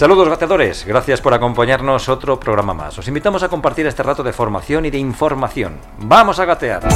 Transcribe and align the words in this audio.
Saludos 0.00 0.30
gateadores, 0.30 0.86
gracias 0.86 1.20
por 1.20 1.34
acompañarnos 1.34 2.08
otro 2.08 2.40
programa 2.40 2.72
más. 2.72 2.98
Os 2.98 3.06
invitamos 3.06 3.42
a 3.42 3.50
compartir 3.50 3.86
este 3.86 4.02
rato 4.02 4.22
de 4.22 4.32
formación 4.32 4.86
y 4.86 4.90
de 4.90 4.96
información. 4.96 5.76
¡Vamos 5.98 6.38
a 6.38 6.46
gatear! 6.46 6.88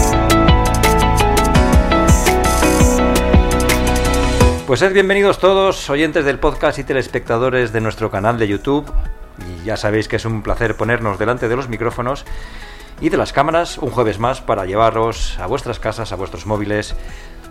Pues 4.66 4.80
sed 4.80 4.94
bienvenidos 4.94 5.38
todos, 5.38 5.90
oyentes 5.90 6.24
del 6.24 6.38
podcast 6.38 6.78
y 6.78 6.84
telespectadores 6.84 7.74
de 7.74 7.82
nuestro 7.82 8.10
canal 8.10 8.38
de 8.38 8.48
YouTube. 8.48 8.90
Y 9.52 9.66
ya 9.66 9.76
sabéis 9.76 10.08
que 10.08 10.16
es 10.16 10.24
un 10.24 10.42
placer 10.42 10.74
ponernos 10.74 11.18
delante 11.18 11.46
de 11.46 11.56
los 11.56 11.68
micrófonos 11.68 12.24
y 13.02 13.10
de 13.10 13.18
las 13.18 13.34
cámaras 13.34 13.76
un 13.76 13.90
jueves 13.90 14.18
más 14.18 14.40
para 14.40 14.64
llevaros 14.64 15.38
a 15.40 15.46
vuestras 15.46 15.78
casas, 15.78 16.10
a 16.10 16.16
vuestros 16.16 16.46
móviles, 16.46 16.96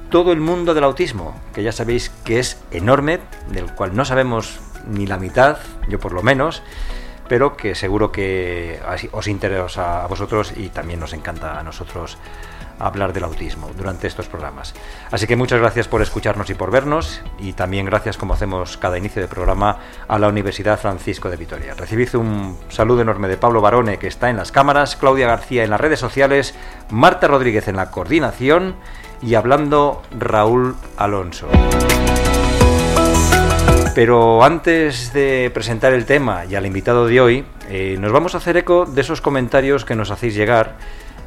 todo 0.10 0.32
el 0.32 0.40
mundo 0.40 0.74
del 0.74 0.86
autismo, 0.86 1.40
que 1.54 1.62
ya 1.62 1.72
sabéis 1.72 2.10
que 2.26 2.40
es 2.40 2.60
enorme, 2.72 3.20
del 3.52 3.72
cual 3.76 3.96
no 3.96 4.04
sabemos 4.04 4.60
ni 4.88 5.08
la 5.08 5.18
mitad, 5.18 5.58
yo 5.88 6.00
por 6.00 6.14
lo 6.14 6.24
menos, 6.24 6.64
pero 7.28 7.56
que 7.56 7.76
seguro 7.76 8.12
que 8.12 8.80
os 9.12 9.28
interesa 9.28 10.04
a 10.04 10.08
vosotros 10.08 10.54
y 10.56 10.70
también 10.70 11.00
nos 11.00 11.14
encanta 11.14 11.60
a 11.60 11.64
nosotros 11.64 12.18
hablar 12.80 13.14
del 13.14 13.24
autismo 13.24 13.70
durante 13.76 14.08
estos 14.08 14.28
programas. 14.28 14.74
Así 15.12 15.28
que 15.28 15.36
muchas 15.36 15.60
gracias 15.60 15.88
por 15.88 16.02
escucharnos 16.02 16.50
y 16.50 16.54
por 16.54 16.72
vernos 16.72 17.22
y 17.40 17.54
también 17.54 17.86
gracias 17.86 18.18
como 18.18 18.34
hacemos 18.34 18.78
cada 18.78 18.98
inicio 18.98 19.22
de 19.22 19.28
programa 19.28 19.78
a 20.08 20.20
la 20.20 20.28
Universidad 20.28 20.80
Francisco 20.80 21.30
de 21.30 21.38
Vitoria. 21.38 21.76
Recibid 21.76 22.16
un 22.16 22.58
saludo 22.70 23.02
enorme 23.02 23.28
de 23.28 23.38
Pablo 23.38 23.62
Barone 23.62 23.98
que 23.98 24.08
está 24.08 24.30
en 24.30 24.38
las 24.38 24.52
cámaras, 24.52 24.96
Claudia 24.96 25.28
García 25.28 25.64
en 25.64 25.70
las 25.70 25.82
redes 25.82 26.00
sociales, 26.00 26.56
Marta 26.90 27.28
Rodríguez 27.28 27.68
en 27.68 27.78
la 27.78 27.92
coordinación 27.92 28.76
y 29.22 29.36
hablando 29.36 30.02
Raúl 30.12 30.76
Alonso. 30.98 31.48
Pero 33.96 34.44
antes 34.44 35.14
de 35.14 35.52
presentar 35.54 35.94
el 35.94 36.06
tema 36.06 36.46
y 36.46 36.56
al 36.56 36.66
invitado 36.66 37.06
de 37.06 37.22
hoy, 37.22 37.46
eh, 37.70 37.96
nos 38.00 38.12
vamos 38.12 38.34
a 38.34 38.40
hacer 38.40 38.58
eco 38.58 38.86
de 38.86 39.02
esos 39.02 39.22
comentarios 39.22 39.86
que 39.86 39.94
nos 39.94 40.10
hacéis 40.10 40.34
llegar 40.34 40.78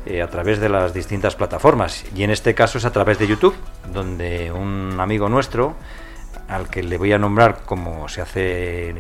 eh, 0.05 0.21
a 0.21 0.29
través 0.29 0.59
de 0.59 0.69
las 0.69 0.93
distintas 0.93 1.37
plataformas. 1.37 2.05
Y 2.17 2.25
en 2.25 2.31
este 2.31 2.57
caso 2.57 2.79
es 2.79 2.85
a 2.85 2.91
través 2.91 3.21
de 3.21 3.29
YouTube, 3.29 3.55
donde 3.93 4.51
un 4.51 4.97
amigo 4.99 5.29
nuestro, 5.29 5.77
al 6.49 6.69
que 6.69 6.83
le 6.83 6.99
voy 6.99 7.13
a 7.13 7.21
nombrar 7.21 7.63
como 7.65 8.09
se 8.09 8.21
hace 8.21 8.95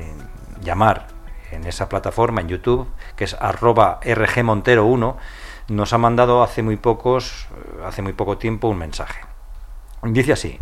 llamar 0.62 1.08
en 1.50 1.66
esa 1.66 1.88
plataforma, 1.88 2.42
en 2.42 2.48
YouTube, 2.48 2.86
que 3.16 3.24
es 3.24 3.34
arroba 3.34 3.98
rgmontero1, 4.00 5.16
nos 5.70 5.92
ha 5.92 5.98
mandado 5.98 6.44
hace 6.44 6.62
muy 6.62 6.76
pocos, 6.76 7.48
hace 7.84 8.00
muy 8.00 8.12
poco 8.12 8.38
tiempo 8.38 8.68
un 8.68 8.78
mensaje. 8.78 9.22
Dice 10.04 10.34
así, 10.34 10.60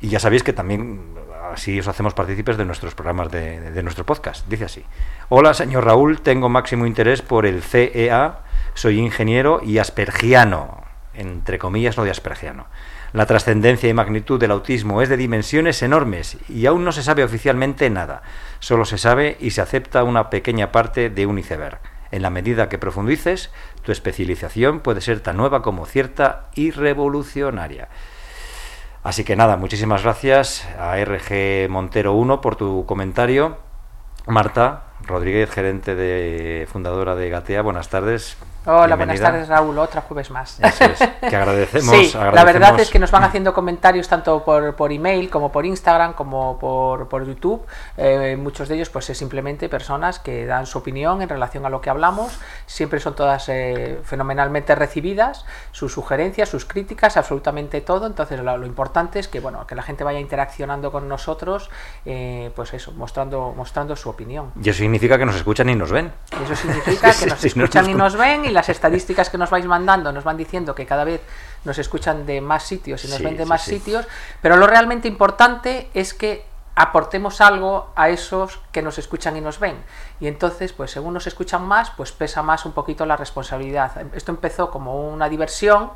y 0.00 0.08
ya 0.08 0.18
sabéis 0.18 0.42
que 0.42 0.52
también 0.52 1.14
así 1.52 1.78
os 1.78 1.88
hacemos 1.88 2.14
partícipes 2.14 2.56
de 2.56 2.64
nuestros 2.64 2.94
programas 2.94 3.30
de, 3.30 3.82
nuestro 3.82 4.06
podcast. 4.06 4.46
Dice 4.48 4.64
así. 4.64 4.84
Hola, 5.28 5.54
señor 5.54 5.84
Raúl, 5.84 6.20
tengo 6.20 6.48
máximo 6.48 6.86
interés 6.86 7.22
por 7.22 7.46
el 7.46 7.62
CEA, 7.62 8.40
soy 8.74 8.98
ingeniero 8.98 9.60
y 9.62 9.78
aspergiano, 9.78 10.84
entre 11.12 11.58
comillas 11.58 11.96
lo 11.96 12.04
de 12.04 12.10
aspergiano. 12.10 12.66
La 13.12 13.26
trascendencia 13.26 13.88
y 13.88 13.94
magnitud 13.94 14.40
del 14.40 14.50
autismo 14.50 15.00
es 15.00 15.08
de 15.08 15.16
dimensiones 15.16 15.82
enormes 15.82 16.36
y 16.48 16.66
aún 16.66 16.84
no 16.84 16.92
se 16.92 17.02
sabe 17.02 17.22
oficialmente 17.22 17.88
nada. 17.90 18.22
Solo 18.58 18.84
se 18.84 18.98
sabe 18.98 19.36
y 19.38 19.50
se 19.50 19.60
acepta 19.60 20.02
una 20.02 20.30
pequeña 20.30 20.72
parte 20.72 21.10
de 21.10 21.26
un 21.26 21.38
iceberg. 21.38 21.78
En 22.10 22.22
la 22.22 22.30
medida 22.30 22.68
que 22.68 22.78
profundices, 22.78 23.50
tu 23.82 23.92
especialización 23.92 24.80
puede 24.80 25.00
ser 25.00 25.20
tan 25.20 25.36
nueva 25.36 25.62
como 25.62 25.86
cierta 25.86 26.48
y 26.54 26.70
revolucionaria. 26.70 27.88
Así 29.04 29.22
que 29.22 29.36
nada, 29.36 29.58
muchísimas 29.58 30.02
gracias 30.02 30.66
a 30.78 30.96
RG 30.98 31.68
Montero 31.68 32.14
1 32.14 32.40
por 32.40 32.56
tu 32.56 32.86
comentario. 32.86 33.58
Marta 34.26 34.84
Rodríguez, 35.02 35.50
gerente 35.50 35.94
de 35.94 36.66
fundadora 36.72 37.14
de 37.14 37.28
Gatea, 37.28 37.60
buenas 37.60 37.90
tardes. 37.90 38.38
Hola, 38.66 38.96
buenas 38.96 39.20
tardes 39.20 39.46
Raúl, 39.46 39.76
otra 39.78 40.00
jueves 40.00 40.30
más. 40.30 40.58
Eso 40.58 40.84
es, 40.84 40.98
que 41.28 41.36
agradecemos, 41.36 41.94
sí, 41.94 42.12
La 42.14 42.44
verdad 42.44 42.80
es 42.80 42.90
que 42.90 42.98
nos 42.98 43.10
van 43.10 43.22
haciendo 43.22 43.52
comentarios 43.52 44.08
tanto 44.08 44.42
por, 44.42 44.74
por 44.74 44.90
email 44.90 45.28
como 45.28 45.52
por 45.52 45.66
Instagram 45.66 46.14
como 46.14 46.58
por, 46.58 47.06
por 47.08 47.26
YouTube. 47.26 47.62
Eh, 47.98 48.38
muchos 48.40 48.70
de 48.70 48.76
ellos 48.76 48.88
pues 48.88 49.10
es 49.10 49.18
simplemente 49.18 49.68
personas 49.68 50.18
que 50.18 50.46
dan 50.46 50.64
su 50.64 50.78
opinión 50.78 51.20
en 51.20 51.28
relación 51.28 51.66
a 51.66 51.68
lo 51.68 51.82
que 51.82 51.90
hablamos. 51.90 52.38
Siempre 52.64 53.00
son 53.00 53.14
todas 53.14 53.50
eh, 53.50 54.00
fenomenalmente 54.02 54.74
recibidas, 54.74 55.44
sus 55.70 55.92
sugerencias, 55.92 56.48
sus 56.48 56.64
críticas, 56.64 57.18
absolutamente 57.18 57.82
todo. 57.82 58.06
Entonces 58.06 58.40
lo, 58.40 58.64
importante 58.64 59.18
es 59.18 59.28
que 59.28 59.40
bueno 59.40 59.66
que 59.66 59.74
la 59.74 59.82
gente 59.82 60.04
vaya 60.04 60.20
interaccionando 60.20 60.90
con 60.90 61.06
nosotros, 61.06 61.68
eh, 62.06 62.50
pues 62.56 62.72
eso, 62.72 62.92
mostrando, 62.92 63.52
mostrando 63.54 63.94
su 63.94 64.08
opinión. 64.08 64.52
Y 64.62 64.70
eso 64.70 64.78
significa 64.78 65.18
que 65.18 65.26
nos 65.26 65.36
escuchan 65.36 65.68
y 65.68 65.74
nos 65.74 65.92
ven. 65.92 66.10
Eso 66.42 66.56
significa 66.56 67.12
que 67.20 67.26
nos 67.26 67.44
escuchan 67.44 67.90
y 67.90 67.94
nos 67.94 68.16
ven 68.16 68.53
las 68.54 68.68
estadísticas 68.70 69.28
que 69.28 69.36
nos 69.36 69.50
vais 69.50 69.66
mandando 69.66 70.12
nos 70.12 70.24
van 70.24 70.36
diciendo 70.36 70.74
que 70.74 70.86
cada 70.86 71.04
vez 71.04 71.20
nos 71.64 71.78
escuchan 71.78 72.24
de 72.24 72.40
más 72.40 72.62
sitios 72.62 73.04
y 73.04 73.08
nos 73.08 73.20
ven 73.20 73.36
de 73.36 73.44
más 73.44 73.62
sitios, 73.62 74.06
pero 74.40 74.56
lo 74.56 74.66
realmente 74.66 75.08
importante 75.08 75.90
es 75.92 76.14
que 76.14 76.46
aportemos 76.76 77.40
algo 77.40 77.90
a 77.94 78.08
esos 78.08 78.60
que 78.72 78.82
nos 78.82 78.98
escuchan 78.98 79.36
y 79.36 79.40
nos 79.40 79.60
ven. 79.60 79.76
Y 80.20 80.26
entonces, 80.26 80.72
pues 80.72 80.90
según 80.90 81.14
nos 81.14 81.26
escuchan 81.26 81.64
más, 81.64 81.90
pues 81.90 82.12
pesa 82.12 82.42
más 82.42 82.64
un 82.64 82.72
poquito 82.72 83.06
la 83.06 83.16
responsabilidad. 83.16 83.92
Esto 84.14 84.32
empezó 84.32 84.70
como 84.70 85.08
una 85.08 85.28
diversión, 85.28 85.90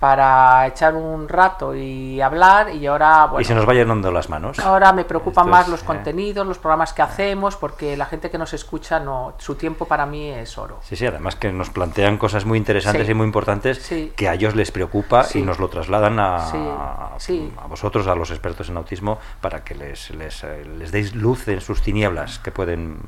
para 0.00 0.66
echar 0.66 0.94
un 0.94 1.28
rato 1.28 1.76
y 1.76 2.22
hablar 2.22 2.74
y 2.74 2.86
ahora 2.86 3.26
bueno, 3.26 3.42
y 3.42 3.44
se 3.44 3.54
nos 3.54 3.68
va 3.68 3.74
llenando 3.74 4.10
las 4.10 4.30
manos. 4.30 4.58
ahora 4.58 4.94
me 4.94 5.04
preocupan 5.04 5.48
más 5.48 5.68
los 5.68 5.82
eh. 5.82 5.84
contenidos 5.86 6.46
los 6.46 6.58
programas 6.58 6.94
que 6.94 7.02
hacemos 7.02 7.56
porque 7.56 7.98
la 7.98 8.06
gente 8.06 8.30
que 8.30 8.38
nos 8.38 8.54
escucha 8.54 8.98
no 8.98 9.34
su 9.36 9.56
tiempo 9.56 9.84
para 9.84 10.06
mí 10.06 10.30
es 10.30 10.56
oro. 10.56 10.78
Sí 10.82 10.96
sí 10.96 11.06
además 11.06 11.36
que 11.36 11.52
nos 11.52 11.68
plantean 11.68 12.16
cosas 12.16 12.46
muy 12.46 12.56
interesantes 12.56 13.06
y 13.10 13.12
muy 13.12 13.26
importantes 13.26 13.92
que 14.16 14.28
a 14.28 14.34
ellos 14.34 14.56
les 14.56 14.70
preocupa 14.70 15.26
y 15.34 15.42
nos 15.42 15.58
lo 15.58 15.68
trasladan 15.68 16.18
a, 16.18 16.48
a, 16.48 17.66
vosotros 17.68 18.06
a 18.06 18.14
los 18.14 18.30
expertos 18.30 18.70
en 18.70 18.78
autismo 18.78 19.18
para 19.42 19.64
que 19.64 19.74
les 19.74 20.10
les, 20.12 20.42
eh, 20.44 20.64
les 20.64 20.92
deis 20.92 21.14
luz 21.14 21.46
en 21.48 21.60
sus 21.60 21.82
tinieblas 21.82 22.38
que 22.38 22.50
pueden 22.50 23.00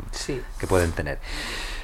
que 0.59 0.67
pueden 0.67 0.93
tener 0.93 1.19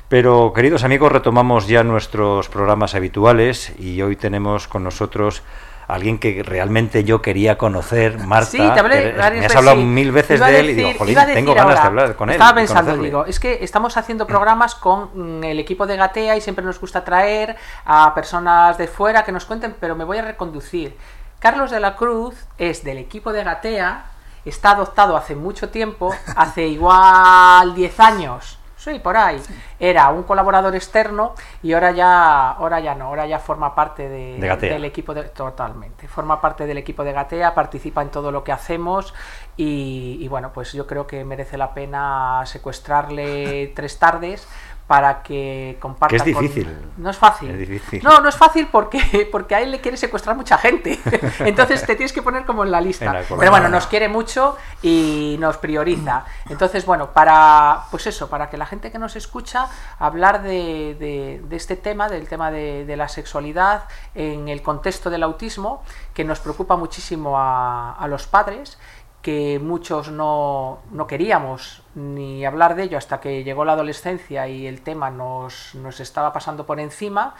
pero, 0.08 0.52
queridos 0.54 0.84
amigos, 0.84 1.12
retomamos 1.12 1.66
ya 1.68 1.82
nuestros 1.82 2.48
programas 2.48 2.94
habituales 2.94 3.72
y 3.78 4.00
hoy 4.00 4.16
tenemos 4.16 4.66
con 4.66 4.82
nosotros 4.82 5.42
a 5.86 5.94
alguien 5.94 6.18
que 6.18 6.42
realmente 6.42 7.04
yo 7.04 7.20
quería 7.20 7.58
conocer, 7.58 8.18
Marta. 8.18 8.50
Sí, 8.50 8.56
te 8.56 8.80
hablé, 8.80 9.12
me 9.12 9.44
has 9.44 9.54
hablado 9.54 9.76
mil 9.76 10.10
veces 10.10 10.40
de 10.40 10.60
él 10.60 10.70
y 10.70 10.74
digo, 10.74 10.92
jolín, 10.96 11.18
tengo 11.34 11.54
ganas 11.54 11.74
de 11.74 11.86
hablar 11.86 12.16
con 12.16 12.30
él. 12.30 12.36
Estaba 12.36 12.54
pensando, 12.54 12.96
digo, 12.96 13.26
es 13.26 13.38
que 13.38 13.62
estamos 13.62 13.98
haciendo 13.98 14.26
programas 14.26 14.74
con 14.74 15.10
mm, 15.40 15.44
el 15.44 15.58
equipo 15.58 15.86
de 15.86 15.96
Gatea 15.96 16.36
y 16.36 16.40
siempre 16.40 16.64
nos 16.64 16.80
gusta 16.80 17.04
traer 17.04 17.56
a 17.84 18.14
personas 18.14 18.78
de 18.78 18.86
fuera 18.86 19.24
que 19.24 19.32
nos 19.32 19.44
cuenten, 19.44 19.76
pero 19.78 19.94
me 19.94 20.04
voy 20.04 20.16
a 20.18 20.22
reconducir. 20.22 20.96
Carlos 21.38 21.70
de 21.70 21.80
la 21.80 21.96
Cruz 21.96 22.34
es 22.56 22.82
del 22.82 22.96
equipo 22.96 23.32
de 23.32 23.44
Gatea, 23.44 24.06
está 24.46 24.70
adoptado 24.70 25.18
hace 25.18 25.34
mucho 25.34 25.68
tiempo, 25.68 26.14
hace 26.36 26.66
igual 26.66 27.74
10 27.74 28.00
años 28.00 28.57
Sí, 28.88 28.98
por 29.00 29.16
ahí. 29.16 29.40
Era 29.78 30.08
un 30.08 30.22
colaborador 30.22 30.74
externo 30.74 31.34
y 31.62 31.74
ahora 31.74 31.90
ya, 31.90 32.52
ahora 32.52 32.80
ya 32.80 32.94
no, 32.94 33.06
ahora 33.06 33.26
ya 33.26 33.38
forma 33.38 33.74
parte 33.74 34.08
de, 34.08 34.38
del 34.60 34.84
equipo 34.84 35.12
de, 35.12 35.24
totalmente. 35.24 36.08
Forma 36.08 36.40
parte 36.40 36.66
del 36.66 36.78
equipo 36.78 37.04
de 37.04 37.12
Gatea, 37.12 37.54
participa 37.54 38.00
en 38.00 38.08
todo 38.08 38.32
lo 38.32 38.42
que 38.42 38.52
hacemos 38.52 39.12
y, 39.58 40.16
y 40.20 40.28
bueno, 40.28 40.52
pues 40.54 40.72
yo 40.72 40.86
creo 40.86 41.06
que 41.06 41.22
merece 41.24 41.58
la 41.58 41.74
pena 41.74 42.42
secuestrarle 42.46 43.72
tres 43.76 43.98
tardes 43.98 44.48
para 44.88 45.22
que 45.22 45.76
comparta. 45.80 46.16
es 46.16 46.24
difícil. 46.24 46.66
No 46.96 47.10
es 47.10 47.18
fácil. 47.18 48.02
No, 48.02 48.20
no 48.20 48.28
es 48.30 48.36
fácil 48.36 48.68
porque, 48.72 49.28
porque 49.30 49.54
a 49.54 49.60
él 49.60 49.70
le 49.70 49.82
quiere 49.82 49.98
secuestrar 49.98 50.34
mucha 50.34 50.56
gente. 50.56 50.98
Entonces 51.40 51.84
te 51.84 51.94
tienes 51.94 52.14
que 52.14 52.22
poner 52.22 52.46
como 52.46 52.64
en 52.64 52.70
la 52.70 52.80
lista. 52.80 53.20
Pero 53.38 53.50
bueno, 53.50 53.68
nos 53.68 53.86
quiere 53.86 54.08
mucho 54.08 54.56
y 54.80 55.36
nos 55.38 55.58
prioriza. 55.58 56.24
Entonces, 56.48 56.86
bueno, 56.86 57.12
para 57.12 57.82
pues 57.90 58.06
eso, 58.06 58.30
para 58.30 58.48
que 58.48 58.56
la 58.56 58.64
gente 58.64 58.90
que 58.90 58.98
nos 58.98 59.14
escucha 59.14 59.68
hablar 59.98 60.42
de, 60.42 61.42
este 61.50 61.76
tema, 61.76 62.08
del 62.08 62.26
tema 62.26 62.50
de, 62.50 62.96
la 62.96 63.08
sexualidad 63.08 63.84
en 64.14 64.48
el 64.48 64.62
contexto 64.62 65.10
del 65.10 65.22
autismo, 65.22 65.82
que 66.14 66.24
nos 66.24 66.40
preocupa 66.40 66.76
muchísimo 66.76 67.38
a, 67.38 67.92
a 67.92 68.08
los 68.08 68.26
padres 68.26 68.78
que 69.22 69.58
muchos 69.58 70.10
no, 70.10 70.78
no, 70.92 71.06
queríamos 71.06 71.82
ni 71.94 72.44
hablar 72.44 72.76
de 72.76 72.84
ello 72.84 72.98
hasta 72.98 73.20
que 73.20 73.42
llegó 73.42 73.64
la 73.64 73.72
adolescencia 73.72 74.46
y 74.48 74.66
el 74.66 74.82
tema 74.82 75.10
nos, 75.10 75.74
nos 75.74 76.00
estaba 76.00 76.32
pasando 76.32 76.66
por 76.66 76.78
encima. 76.80 77.34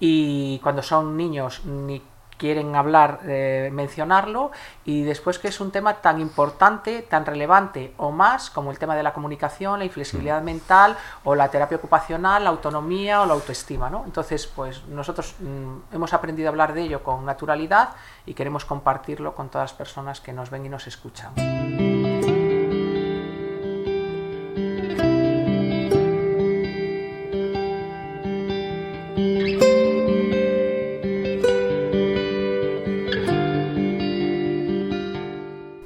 Y 0.00 0.58
cuando 0.60 0.82
son 0.82 1.16
niños 1.16 1.64
ni 1.64 2.02
quieren 2.38 2.74
hablar, 2.76 3.20
eh, 3.24 3.68
mencionarlo, 3.72 4.52
y 4.84 5.02
después 5.02 5.38
que 5.38 5.48
es 5.48 5.60
un 5.60 5.70
tema 5.70 5.94
tan 5.94 6.20
importante, 6.20 7.02
tan 7.02 7.26
relevante 7.26 7.92
o 7.98 8.10
más 8.10 8.48
como 8.48 8.70
el 8.70 8.78
tema 8.78 8.96
de 8.96 9.02
la 9.02 9.12
comunicación, 9.12 9.80
la 9.80 9.84
inflexibilidad 9.84 10.40
mm. 10.40 10.44
mental 10.44 10.96
o 11.24 11.34
la 11.34 11.50
terapia 11.50 11.76
ocupacional, 11.76 12.44
la 12.44 12.50
autonomía 12.50 13.20
o 13.20 13.26
la 13.26 13.34
autoestima. 13.34 13.90
¿no? 13.90 14.04
Entonces, 14.06 14.46
pues 14.46 14.84
nosotros 14.86 15.34
mm, 15.40 15.94
hemos 15.94 16.14
aprendido 16.14 16.48
a 16.48 16.50
hablar 16.50 16.72
de 16.72 16.82
ello 16.82 17.02
con 17.02 17.26
naturalidad 17.26 17.90
y 18.24 18.34
queremos 18.34 18.64
compartirlo 18.64 19.34
con 19.34 19.48
todas 19.48 19.72
las 19.72 19.76
personas 19.76 20.20
que 20.20 20.32
nos 20.32 20.50
ven 20.50 20.64
y 20.64 20.68
nos 20.68 20.86
escuchan. 20.86 21.87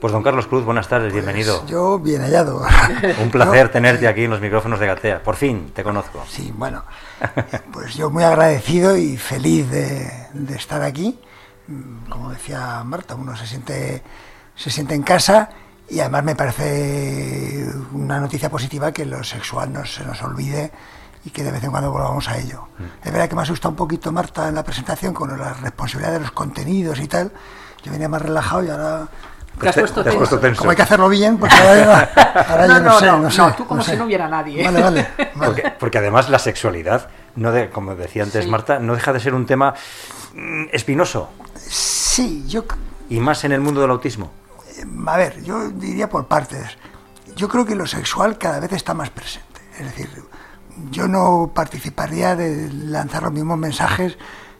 Pues 0.02 0.12
don 0.12 0.24
Carlos 0.24 0.48
Cruz, 0.48 0.64
buenas 0.64 0.88
tardes, 0.88 1.12
pues 1.12 1.24
bienvenido. 1.24 1.64
Yo 1.66 1.96
bien 2.00 2.22
hallado. 2.22 2.60
Un 3.22 3.30
placer 3.30 3.68
tenerte 3.72 4.08
aquí 4.08 4.24
en 4.24 4.32
los 4.32 4.40
micrófonos 4.40 4.80
de 4.80 4.88
Gatea. 4.88 5.22
Por 5.22 5.36
fin 5.36 5.70
te 5.72 5.84
conozco. 5.84 6.24
Sí, 6.28 6.52
bueno, 6.56 6.82
pues 7.72 7.94
yo 7.94 8.10
muy 8.10 8.24
agradecido 8.24 8.96
y 8.96 9.16
feliz 9.16 9.70
de, 9.70 10.10
estar 10.56 10.82
aquí. 10.82 11.20
Como 12.08 12.30
decía 12.30 12.82
Marta, 12.82 13.14
uno 13.14 13.36
se 13.36 13.46
siente, 13.46 14.02
se 14.56 14.70
siente 14.70 14.96
en 14.96 15.04
casa 15.04 15.50
y 15.88 16.00
además 16.00 16.24
me 16.24 16.34
parece 16.34 17.64
una 17.92 18.18
noticia 18.18 18.50
positiva 18.50 18.90
que 18.90 19.06
lo 19.06 19.22
sexual 19.22 19.72
no 19.72 19.84
se 19.84 20.04
nos 20.04 20.20
olvide 20.24 20.72
y 21.24 21.30
que 21.30 21.44
de 21.44 21.52
vez 21.52 21.62
en 21.62 21.70
cuando 21.70 21.92
volvamos 21.92 22.28
a 22.28 22.38
ello. 22.38 22.66
Mm. 22.76 23.06
Es 23.06 23.12
verdad 23.12 23.28
que 23.28 23.36
me 23.36 23.42
asusta 23.42 23.68
un 23.68 23.76
poquito 23.76 24.10
Marta 24.10 24.48
en 24.48 24.56
la 24.56 24.64
presentación 24.64 25.14
con 25.14 25.38
la 25.38 25.52
responsabilidad 25.52 26.14
de 26.14 26.20
los 26.22 26.32
contenidos 26.32 26.98
y 26.98 27.06
tal. 27.06 27.30
Yo 27.84 27.92
venía 27.92 28.08
más 28.08 28.22
relajado 28.22 28.64
y 28.64 28.68
ahora 28.68 29.08
te 29.60 29.68
has 29.68 29.76
puesto, 29.76 30.02
tenso. 30.38 30.58
Como 30.58 30.70
hay 30.70 30.76
que 30.76 30.82
hacerlo 30.82 31.08
bien, 31.08 31.38
pues 31.38 31.52
ahora, 31.52 32.10
ahora 32.48 32.66
no, 32.66 32.80
no, 32.80 32.98
sé, 32.98 33.06
no, 33.06 33.18
no, 33.18 33.54
tú 33.54 33.66
como 33.66 33.82
si 33.82 33.96
no 33.96 34.04
hubiera 34.04 34.28
nadie. 34.28 34.64
Vale, 34.64 34.82
vale. 34.82 35.08
Porque, 35.38 35.72
porque, 35.78 35.98
además 35.98 36.28
la 36.28 36.38
sexualidad, 36.38 37.08
no 37.36 37.52
de, 37.52 37.70
como 37.70 37.94
decía 37.94 38.22
antes 38.22 38.46
Marta, 38.46 38.78
no 38.78 38.94
deja 38.94 39.12
de 39.12 39.20
ser 39.20 39.34
un 39.34 39.46
tema 39.46 39.74
mm, 40.34 40.66
espinoso. 40.72 41.30
Sí, 41.56 42.44
yo... 42.46 42.64
Y 43.08 43.20
más 43.20 43.44
en 43.44 43.52
el 43.52 43.60
mundo 43.60 43.80
del 43.80 43.90
autismo. 43.90 44.30
Eh, 44.76 44.84
a 45.06 45.16
ver, 45.16 45.42
yo 45.42 45.68
diría 45.70 46.08
por 46.08 46.26
partes. 46.26 46.78
Yo 47.34 47.48
creo 47.48 47.64
que 47.64 47.74
lo 47.74 47.86
sexual 47.86 48.38
cada 48.38 48.60
vez 48.60 48.72
está 48.72 48.94
más 48.94 49.10
presente. 49.10 49.60
Es 49.78 49.86
decir, 49.86 50.08
yo 50.90 51.08
no 51.08 51.50
participaría 51.54 52.36
de 52.36 52.70
lanzar 52.72 53.22
los 53.24 53.32
mismos 53.32 53.58
mensajes 53.58 54.16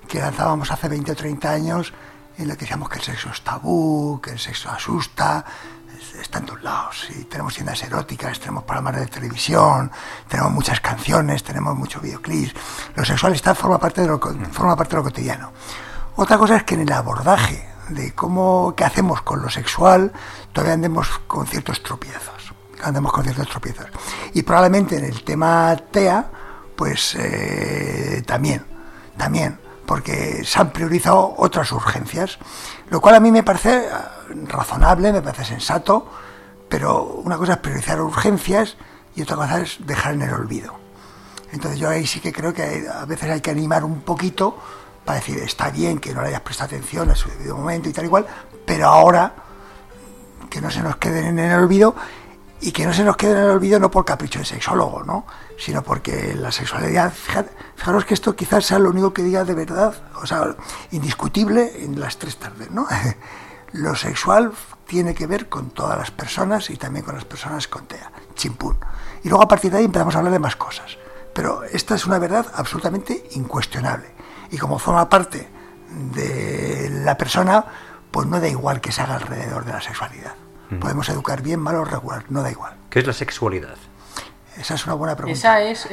que 0.08 0.18
lanzábamos 0.18 0.70
hace 0.70 0.88
20 0.88 1.12
o 1.12 1.14
30 1.14 1.50
años 1.50 1.92
en 2.38 2.48
la 2.48 2.54
que 2.54 2.60
decíamos 2.60 2.88
que 2.88 2.98
el 2.98 3.04
sexo 3.04 3.30
es 3.30 3.42
tabú, 3.42 4.20
que 4.22 4.30
el 4.30 4.38
sexo 4.38 4.70
asusta, 4.70 5.44
está 6.20 6.38
en 6.38 6.46
todos 6.46 6.62
lados. 6.62 7.08
Y 7.10 7.24
tenemos 7.24 7.54
tiendas 7.54 7.82
eróticas, 7.82 8.38
tenemos 8.40 8.64
programas 8.64 8.96
de 8.96 9.06
televisión, 9.06 9.90
tenemos 10.28 10.52
muchas 10.52 10.80
canciones, 10.80 11.42
tenemos 11.42 11.76
muchos 11.76 12.02
videoclips. 12.02 12.54
Lo 12.94 13.04
sexual 13.04 13.34
está, 13.34 13.54
forma, 13.54 13.78
parte 13.78 14.02
de 14.02 14.08
lo, 14.08 14.18
forma 14.18 14.76
parte 14.76 14.90
de 14.90 14.96
lo 14.96 15.02
cotidiano. 15.04 15.52
Otra 16.16 16.38
cosa 16.38 16.56
es 16.56 16.64
que 16.64 16.74
en 16.74 16.82
el 16.82 16.92
abordaje 16.92 17.68
de 17.88 18.14
cómo, 18.14 18.74
qué 18.76 18.84
hacemos 18.84 19.22
con 19.22 19.42
lo 19.42 19.50
sexual, 19.50 20.12
todavía 20.52 20.74
andemos 20.74 21.08
con 21.26 21.46
ciertos 21.46 21.82
tropiezos. 21.82 22.52
Andemos 22.82 23.12
con 23.12 23.22
ciertos 23.22 23.48
tropiezos. 23.48 23.86
Y 24.34 24.42
probablemente 24.42 24.96
en 24.96 25.04
el 25.04 25.22
tema 25.22 25.76
TEA, 25.90 26.26
pues 26.76 27.14
eh, 27.16 28.22
también, 28.26 28.64
también 29.16 29.58
porque 29.92 30.42
se 30.42 30.58
han 30.58 30.70
priorizado 30.70 31.34
otras 31.36 31.70
urgencias, 31.70 32.38
lo 32.88 33.02
cual 33.02 33.16
a 33.16 33.20
mí 33.20 33.30
me 33.30 33.42
parece 33.42 33.76
eh, 33.76 33.90
razonable, 34.46 35.12
me 35.12 35.20
parece 35.20 35.44
sensato, 35.44 36.10
pero 36.66 37.02
una 37.22 37.36
cosa 37.36 37.52
es 37.52 37.58
priorizar 37.58 38.00
urgencias 38.00 38.78
y 39.14 39.20
otra 39.20 39.36
cosa 39.36 39.60
es 39.60 39.76
dejar 39.86 40.14
en 40.14 40.22
el 40.22 40.32
olvido. 40.32 40.72
Entonces 41.52 41.78
yo 41.78 41.90
ahí 41.90 42.06
sí 42.06 42.20
que 42.20 42.32
creo 42.32 42.54
que 42.54 42.88
a 42.90 43.04
veces 43.04 43.28
hay 43.28 43.42
que 43.42 43.50
animar 43.50 43.84
un 43.84 44.00
poquito 44.00 44.56
para 45.04 45.18
decir, 45.18 45.36
está 45.40 45.68
bien 45.68 45.98
que 45.98 46.14
no 46.14 46.22
le 46.22 46.28
hayas 46.28 46.40
prestado 46.40 46.68
atención 46.68 47.10
a 47.10 47.14
su 47.14 47.28
debido 47.28 47.54
momento 47.58 47.90
y 47.90 47.92
tal 47.92 48.06
igual, 48.06 48.26
pero 48.64 48.86
ahora 48.88 49.34
que 50.48 50.62
no 50.62 50.70
se 50.70 50.80
nos 50.80 50.96
queden 50.96 51.38
en 51.38 51.50
el 51.50 51.58
olvido 51.58 51.94
y 52.62 52.72
que 52.72 52.86
no 52.86 52.94
se 52.94 53.04
nos 53.04 53.18
quede 53.18 53.32
en 53.32 53.44
el 53.44 53.50
olvido 53.50 53.78
no 53.78 53.90
por 53.90 54.06
capricho 54.06 54.38
de 54.38 54.46
sexólogo, 54.46 55.04
¿no? 55.04 55.26
Sino 55.64 55.84
porque 55.84 56.34
la 56.34 56.50
sexualidad, 56.50 57.12
fijaros 57.12 58.04
que 58.04 58.14
esto 58.14 58.34
quizás 58.34 58.66
sea 58.66 58.80
lo 58.80 58.90
único 58.90 59.12
que 59.12 59.22
diga 59.22 59.44
de 59.44 59.54
verdad, 59.54 59.94
o 60.20 60.26
sea, 60.26 60.56
indiscutible 60.90 61.84
en 61.84 62.00
las 62.00 62.18
tres 62.18 62.36
tardes, 62.36 62.72
¿no? 62.72 62.88
Lo 63.72 63.94
sexual 63.94 64.52
tiene 64.86 65.14
que 65.14 65.26
ver 65.26 65.48
con 65.48 65.70
todas 65.70 65.96
las 65.96 66.10
personas 66.10 66.68
y 66.68 66.76
también 66.76 67.04
con 67.04 67.14
las 67.14 67.24
personas 67.24 67.68
con 67.68 67.86
TEA, 67.86 68.10
chimpún. 68.34 68.76
Y 69.22 69.28
luego 69.28 69.44
a 69.44 69.48
partir 69.48 69.70
de 69.70 69.78
ahí 69.78 69.84
empezamos 69.84 70.14
a 70.14 70.18
hablar 70.18 70.32
de 70.32 70.40
más 70.40 70.56
cosas. 70.56 70.98
Pero 71.32 71.62
esta 71.62 71.94
es 71.94 72.04
una 72.06 72.18
verdad 72.18 72.44
absolutamente 72.54 73.28
incuestionable. 73.30 74.10
Y 74.50 74.58
como 74.58 74.78
forma 74.78 75.08
parte 75.08 75.48
de 76.12 76.90
la 77.04 77.16
persona, 77.16 77.64
pues 78.10 78.26
no 78.26 78.40
da 78.40 78.48
igual 78.48 78.80
que 78.80 78.92
se 78.92 79.00
haga 79.00 79.14
alrededor 79.14 79.64
de 79.64 79.72
la 79.72 79.80
sexualidad. 79.80 80.34
Podemos 80.80 81.08
educar 81.08 81.40
bien, 81.40 81.60
mal 81.60 81.76
o 81.76 81.84
regular, 81.84 82.24
no 82.30 82.42
da 82.42 82.50
igual. 82.50 82.74
¿Qué 82.90 82.98
es 82.98 83.06
la 83.06 83.12
sexualidad? 83.12 83.76
Esa 84.62 84.74
es 84.74 84.86
una 84.86 84.94
buena 84.94 85.16
pregunta. 85.16 85.60
Esa 85.60 85.60
es, 85.60 85.88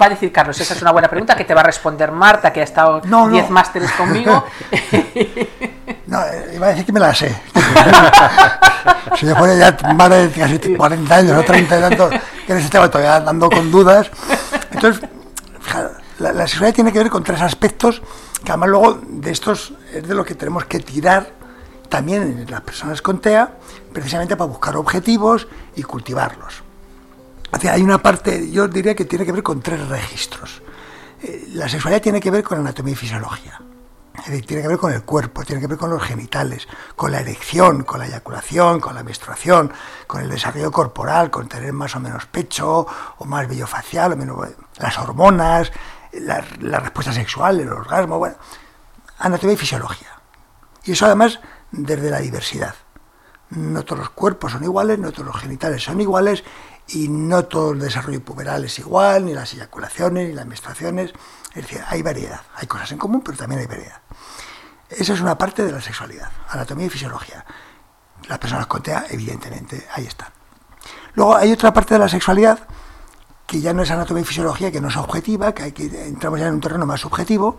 va 0.00 0.06
a 0.06 0.08
decir 0.08 0.32
Carlos, 0.32 0.60
esa 0.60 0.74
es 0.74 0.82
una 0.82 0.90
buena 0.90 1.06
pregunta 1.06 1.36
que 1.36 1.44
te 1.44 1.54
va 1.54 1.60
a 1.60 1.64
responder 1.64 2.10
Marta, 2.10 2.52
que 2.52 2.60
ha 2.60 2.64
estado 2.64 3.00
10 3.30 3.50
másteres 3.50 3.90
conmigo. 3.92 4.44
No, 6.06 6.22
eh, 6.22 6.52
iba 6.54 6.66
a 6.66 6.70
decir 6.70 6.84
que 6.84 6.92
me 6.92 7.00
la 7.00 7.14
sé. 7.14 7.28
si 9.18 9.26
yo 9.26 9.34
fuera 9.36 9.54
ya 9.54 9.94
más 9.94 10.10
de 10.10 10.30
casi 10.30 10.76
40 10.76 11.14
años 11.14 11.38
o 11.38 11.42
30 11.42 11.78
y 11.78 11.80
tantos, 11.80 12.14
que 12.46 12.58
ese 12.58 12.68
tema 12.68 12.90
todavía 12.90 13.16
andando 13.16 13.48
con 13.48 13.70
dudas. 13.70 14.10
Entonces, 14.70 15.08
la, 16.18 16.32
la 16.32 16.46
sexualidad 16.46 16.74
tiene 16.74 16.92
que 16.92 16.98
ver 16.98 17.10
con 17.10 17.24
tres 17.24 17.40
aspectos 17.40 18.02
que 18.44 18.52
además 18.52 18.68
luego 18.68 19.00
de 19.02 19.30
estos 19.30 19.72
es 19.92 20.06
de 20.06 20.14
lo 20.14 20.24
que 20.24 20.34
tenemos 20.34 20.66
que 20.66 20.78
tirar 20.78 21.32
también 21.88 22.22
en 22.22 22.50
las 22.50 22.60
personas 22.60 23.00
con 23.00 23.20
TEA, 23.20 23.50
precisamente 23.92 24.36
para 24.36 24.48
buscar 24.48 24.76
objetivos 24.76 25.48
y 25.74 25.82
cultivarlos. 25.82 26.63
Hay 27.62 27.82
una 27.82 28.02
parte, 28.02 28.50
yo 28.50 28.68
diría 28.68 28.94
que 28.94 29.04
tiene 29.04 29.24
que 29.24 29.32
ver 29.32 29.42
con 29.42 29.60
tres 29.60 29.86
registros. 29.88 30.62
Eh, 31.22 31.48
la 31.54 31.68
sexualidad 31.68 32.02
tiene 32.02 32.20
que 32.20 32.30
ver 32.30 32.42
con 32.42 32.58
anatomía 32.58 32.92
y 32.92 32.96
fisiología. 32.96 33.60
tiene 34.46 34.62
que 34.62 34.68
ver 34.68 34.78
con 34.78 34.92
el 34.92 35.02
cuerpo, 35.02 35.44
tiene 35.44 35.60
que 35.60 35.66
ver 35.66 35.78
con 35.78 35.90
los 35.90 36.02
genitales, 36.02 36.66
con 36.96 37.12
la 37.12 37.20
erección, 37.20 37.84
con 37.84 38.00
la 38.00 38.06
eyaculación, 38.06 38.80
con 38.80 38.94
la 38.94 39.02
menstruación, 39.02 39.72
con 40.06 40.22
el 40.22 40.30
desarrollo 40.30 40.70
corporal, 40.70 41.30
con 41.30 41.48
tener 41.48 41.72
más 41.72 41.94
o 41.96 42.00
menos 42.00 42.26
pecho, 42.26 42.86
o 43.18 43.24
más 43.24 43.48
vello 43.48 43.66
facial, 43.66 44.12
o 44.12 44.16
menos, 44.16 44.48
las 44.78 44.98
hormonas, 44.98 45.72
la, 46.12 46.44
la 46.60 46.80
respuesta 46.80 47.12
sexual, 47.12 47.60
el 47.60 47.70
orgasmo, 47.70 48.18
bueno, 48.18 48.36
anatomía 49.18 49.54
y 49.54 49.58
fisiología. 49.58 50.08
Y 50.84 50.92
eso 50.92 51.06
además 51.06 51.40
desde 51.70 52.10
la 52.10 52.20
diversidad. 52.20 52.74
No 53.50 53.84
todos 53.84 54.00
los 54.00 54.10
cuerpos 54.10 54.52
son 54.52 54.64
iguales, 54.64 54.98
no 54.98 55.12
todos 55.12 55.26
los 55.26 55.36
genitales 55.36 55.82
son 55.82 56.00
iguales 56.00 56.44
y 56.88 57.08
no 57.08 57.44
todo 57.44 57.72
el 57.72 57.78
desarrollo 57.78 58.22
puberal 58.24 58.64
es 58.64 58.78
igual, 58.78 59.26
ni 59.26 59.34
las 59.34 59.52
eyaculaciones, 59.54 60.28
ni 60.28 60.34
las 60.34 60.46
menstruaciones. 60.46 61.12
Es 61.54 61.62
decir, 61.62 61.82
hay 61.86 62.02
variedad, 62.02 62.40
hay 62.56 62.66
cosas 62.66 62.92
en 62.92 62.98
común, 62.98 63.22
pero 63.24 63.36
también 63.36 63.60
hay 63.60 63.66
variedad. 63.66 64.00
Esa 64.90 65.14
es 65.14 65.20
una 65.20 65.38
parte 65.38 65.64
de 65.64 65.72
la 65.72 65.80
sexualidad, 65.80 66.30
anatomía 66.48 66.86
y 66.86 66.90
fisiología. 66.90 67.44
Las 68.28 68.38
personas 68.38 68.66
con 68.66 68.82
TEA, 68.82 69.06
evidentemente, 69.10 69.86
ahí 69.92 70.06
están. 70.06 70.28
Luego 71.14 71.36
hay 71.36 71.52
otra 71.52 71.72
parte 71.72 71.94
de 71.94 72.00
la 72.00 72.08
sexualidad 72.08 72.66
que 73.46 73.60
ya 73.60 73.72
no 73.72 73.82
es 73.82 73.90
anatomía 73.90 74.22
y 74.22 74.26
fisiología, 74.26 74.70
que 74.70 74.80
no 74.80 74.88
es 74.88 74.96
objetiva, 74.96 75.52
que, 75.52 75.64
hay 75.64 75.72
que 75.72 76.06
entramos 76.06 76.40
ya 76.40 76.48
en 76.48 76.54
un 76.54 76.60
terreno 76.60 76.86
más 76.86 77.00
subjetivo, 77.00 77.58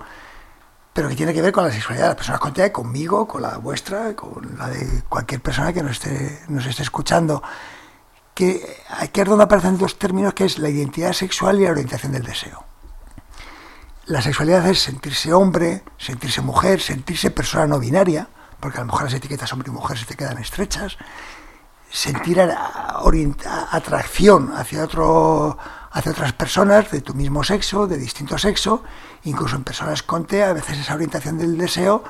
pero 0.94 1.10
que 1.10 1.16
tiene 1.16 1.34
que 1.34 1.42
ver 1.42 1.52
con 1.52 1.64
la 1.64 1.72
sexualidad 1.72 2.08
las 2.08 2.16
personas 2.16 2.40
con 2.40 2.54
TEA, 2.54 2.72
conmigo, 2.72 3.28
con 3.28 3.42
la 3.42 3.58
vuestra, 3.58 4.16
con 4.16 4.56
la 4.58 4.70
de 4.70 5.04
cualquier 5.10 5.42
persona 5.42 5.74
que 5.74 5.84
nos 5.84 5.94
esté, 5.94 6.42
nos 6.48 6.66
esté 6.66 6.84
escuchando. 6.84 7.44
Que 8.36 8.84
aquí 8.90 9.22
es 9.22 9.28
donde 9.28 9.46
aparecen 9.46 9.80
dos 9.80 9.98
términos 9.98 10.36
que 10.36 10.46
es 10.46 10.60
la 10.60 10.70
identidad 10.70 11.14
sexual 11.14 11.60
y 11.60 11.64
la 11.64 11.72
orientación 11.72 12.12
del 12.12 12.24
deseo. 12.24 12.64
La 14.06 14.22
sexualidad 14.22 14.68
es 14.68 14.84
sentirse 14.84 15.34
hombre, 15.34 15.84
sentirse 15.98 16.42
mujer, 16.42 16.80
sentirse 16.80 17.32
persona 17.32 17.66
no 17.66 17.80
binaria, 17.80 18.28
porque 18.60 18.78
a 18.78 18.82
lo 18.82 18.88
mejor 18.88 19.06
las 19.06 19.14
etiquetas 19.14 19.52
hombre 19.52 19.70
y 19.70 19.72
mujer 19.72 19.98
se 19.98 20.06
te 20.06 20.16
quedan 20.16 20.38
estrechas, 20.38 20.98
sentir 21.90 22.40
atracción 23.72 24.54
hacia, 24.56 24.84
hacia 24.84 26.12
otras 26.12 26.34
personas 26.34 26.92
de 26.92 27.02
tu 27.02 27.16
mismo 27.16 27.44
sexo, 27.44 27.88
de 27.88 27.98
distinto 27.98 28.38
sexo, 28.38 28.84
incluso 29.24 29.56
en 29.56 29.64
personas 29.64 30.04
con 30.04 30.26
TEA, 30.26 30.50
a 30.50 30.54
veces 30.54 30.78
esa 30.78 30.94
orientación 30.94 31.38
del 31.38 31.58
deseo 31.58 32.04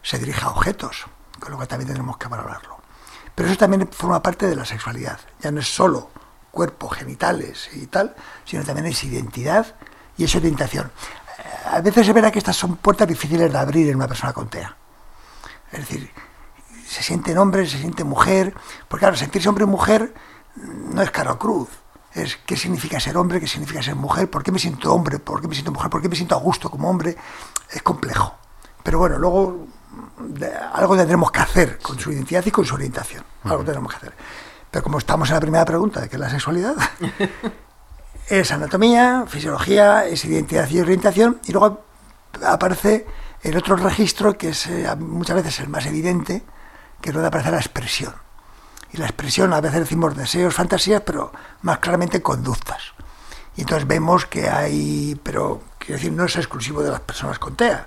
se 0.00 0.18
dirige 0.18 0.44
a 0.44 0.50
objetos, 0.50 1.06
con 1.38 1.50
lo 1.50 1.56
cual 1.56 1.68
también 1.68 1.88
tenemos 1.88 2.16
que 2.16 2.28
valorarlo. 2.28 2.71
Pero 3.34 3.48
eso 3.48 3.58
también 3.58 3.88
forma 3.90 4.22
parte 4.22 4.46
de 4.46 4.56
la 4.56 4.64
sexualidad. 4.64 5.18
Ya 5.40 5.50
no 5.50 5.60
es 5.60 5.74
solo 5.74 6.10
cuerpo, 6.50 6.88
genitales 6.88 7.70
y 7.72 7.86
tal, 7.86 8.14
sino 8.44 8.62
también 8.62 8.86
es 8.86 9.02
identidad 9.04 9.74
y 10.16 10.24
es 10.24 10.34
orientación. 10.36 10.92
A 11.70 11.80
veces 11.80 12.06
se 12.06 12.12
verá 12.12 12.30
que 12.30 12.38
estas 12.38 12.56
son 12.56 12.76
puertas 12.76 13.08
difíciles 13.08 13.50
de 13.50 13.58
abrir 13.58 13.88
en 13.88 13.96
una 13.96 14.06
persona 14.06 14.32
con 14.32 14.48
TEA. 14.48 14.76
Es 15.72 15.80
decir, 15.80 16.10
se 16.86 17.02
sienten 17.02 17.38
hombres, 17.38 17.70
se 17.70 17.78
siente 17.78 18.04
mujer, 18.04 18.54
porque 18.86 19.04
claro, 19.04 19.16
sentirse 19.16 19.48
hombre 19.48 19.64
o 19.64 19.66
mujer 19.66 20.12
no 20.56 21.00
es 21.00 21.10
caro 21.10 21.38
cruz. 21.38 21.68
Es 22.12 22.36
qué 22.44 22.58
significa 22.58 23.00
ser 23.00 23.16
hombre, 23.16 23.40
qué 23.40 23.46
significa 23.46 23.82
ser 23.82 23.94
mujer, 23.94 24.28
por 24.28 24.42
qué 24.42 24.52
me 24.52 24.58
siento 24.58 24.92
hombre, 24.92 25.18
por 25.18 25.40
qué 25.40 25.48
me 25.48 25.54
siento 25.54 25.72
mujer, 25.72 25.88
por 25.88 26.02
qué 26.02 26.10
me 26.10 26.16
siento 26.16 26.34
a 26.34 26.38
gusto 26.38 26.70
como 26.70 26.90
hombre. 26.90 27.16
Es 27.70 27.82
complejo. 27.82 28.34
Pero 28.82 28.98
bueno, 28.98 29.18
luego 29.18 29.66
algo 30.72 30.96
tendremos 30.96 31.30
que 31.30 31.40
hacer 31.40 31.78
con 31.78 31.98
su 31.98 32.12
identidad 32.12 32.44
y 32.44 32.50
con 32.50 32.64
su 32.64 32.74
orientación. 32.74 33.24
Algo 33.44 33.64
tendremos 33.64 33.90
que 33.92 33.96
hacer. 33.96 34.12
Pero 34.70 34.82
como 34.82 34.98
estamos 34.98 35.28
en 35.28 35.34
la 35.34 35.40
primera 35.40 35.64
pregunta, 35.64 36.00
de 36.00 36.08
qué 36.08 36.16
es 36.16 36.20
la 36.20 36.30
sexualidad, 36.30 36.74
es 38.28 38.50
anatomía, 38.52 39.24
fisiología, 39.28 40.06
es 40.06 40.24
identidad 40.24 40.68
y 40.70 40.80
orientación, 40.80 41.40
y 41.44 41.52
luego 41.52 41.84
aparece 42.46 43.06
el 43.42 43.56
otro 43.56 43.76
registro 43.76 44.38
que 44.38 44.50
es 44.50 44.66
eh, 44.66 44.88
muchas 44.98 45.36
veces 45.36 45.60
el 45.60 45.68
más 45.68 45.84
evidente, 45.86 46.42
que 47.00 47.10
es 47.10 47.14
donde 47.14 47.28
aparece 47.28 47.50
la 47.50 47.58
expresión. 47.58 48.14
Y 48.92 48.98
la 48.98 49.06
expresión, 49.06 49.52
a 49.52 49.60
veces 49.60 49.80
decimos 49.80 50.16
deseos, 50.16 50.54
fantasías, 50.54 51.02
pero 51.02 51.32
más 51.62 51.78
claramente 51.78 52.22
conductas. 52.22 52.92
Y 53.56 53.62
entonces 53.62 53.86
vemos 53.86 54.26
que 54.26 54.48
hay, 54.48 55.18
pero 55.22 55.62
quiero 55.78 55.94
decir, 55.94 56.12
no 56.12 56.24
es 56.24 56.36
exclusivo 56.36 56.82
de 56.82 56.90
las 56.90 57.00
personas 57.00 57.38
con 57.38 57.56
TEA. 57.56 57.86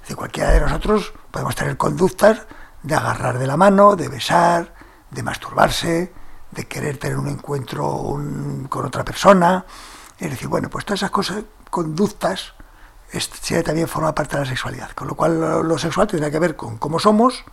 Es 0.00 0.08
decir, 0.08 0.16
cualquiera 0.16 0.50
de 0.50 0.60
nosotros 0.60 1.12
podemos 1.30 1.54
tener 1.54 1.76
conductas 1.76 2.46
de 2.82 2.94
agarrar 2.94 3.38
de 3.38 3.46
la 3.46 3.56
mano, 3.56 3.96
de 3.96 4.08
besar, 4.08 4.74
de 5.10 5.22
masturbarse, 5.22 6.12
de 6.50 6.66
querer 6.66 6.98
tener 6.98 7.18
un 7.18 7.28
encuentro 7.28 7.86
con 8.68 8.86
otra 8.86 9.04
persona. 9.04 9.64
Es 10.18 10.30
decir, 10.30 10.48
bueno, 10.48 10.68
pues 10.68 10.84
todas 10.84 11.00
esas 11.00 11.10
cosas, 11.10 11.44
conductas, 11.70 12.54
este, 13.12 13.62
también 13.62 13.88
forma 13.88 14.14
parte 14.14 14.36
de 14.36 14.42
la 14.42 14.48
sexualidad. 14.48 14.90
Con 14.92 15.08
lo 15.08 15.14
cual 15.14 15.66
lo, 15.66 15.78
sexual 15.78 16.06
tendrá 16.06 16.30
que 16.30 16.38
ver 16.38 16.56
con 16.56 16.78
cómo 16.78 16.98
somos, 16.98 17.44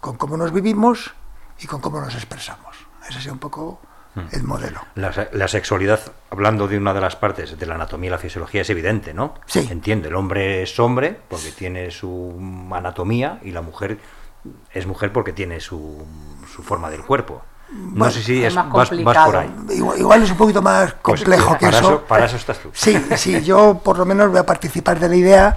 con 0.00 0.16
cómo 0.16 0.36
nos 0.36 0.52
vivimos 0.52 1.14
y 1.58 1.66
con 1.66 1.80
cómo 1.80 2.00
nos 2.00 2.14
expresamos. 2.14 2.76
Ese 3.08 3.18
es 3.18 3.26
un 3.26 3.38
poco. 3.38 3.80
El 4.32 4.42
modelo. 4.44 4.80
La, 4.94 5.48
sexualidad, 5.48 6.00
hablando 6.30 6.68
de 6.68 6.78
una 6.78 6.94
de 6.94 7.00
las 7.00 7.16
partes 7.16 7.58
de 7.58 7.66
la 7.66 7.74
anatomía 7.74 8.08
y 8.08 8.10
la 8.10 8.18
fisiología, 8.18 8.62
es 8.62 8.70
evidente, 8.70 9.12
¿no? 9.14 9.34
Sí. 9.46 9.66
Entiende, 9.70 10.08
el 10.08 10.14
hombre 10.14 10.62
es 10.62 10.78
hombre 10.78 11.18
porque 11.28 11.50
tiene 11.50 11.90
su 11.90 12.34
anatomía 12.72 13.40
y 13.42 13.50
la 13.50 13.62
mujer 13.62 13.98
es 14.72 14.86
mujer 14.86 15.12
porque 15.12 15.32
tiene 15.32 15.60
su, 15.60 16.04
su 16.54 16.62
forma 16.62 16.90
del 16.90 17.02
cuerpo. 17.02 17.42
No 17.70 18.10
sé 18.10 18.22
si 18.22 18.44
es, 18.44 18.54
más, 18.54 18.66
por 18.66 19.36
ahí. 19.36 19.52
Igual, 19.98 20.22
es 20.22 20.30
un 20.30 20.36
poquito 20.36 20.62
más 20.62 20.92
pues, 21.02 21.20
complejo 21.20 21.58
que 21.58 21.68
eso. 21.68 22.04
Para 22.06 22.26
eso 22.26 22.36
estás 22.36 22.58
tú. 22.58 22.70
Sí, 22.72 22.96
sí, 23.16 23.42
yo 23.42 23.80
por 23.82 23.98
lo 23.98 24.04
menos 24.04 24.30
voy 24.30 24.38
a 24.38 24.46
participar 24.46 25.00
de 25.00 25.08
la 25.08 25.16
idea 25.16 25.56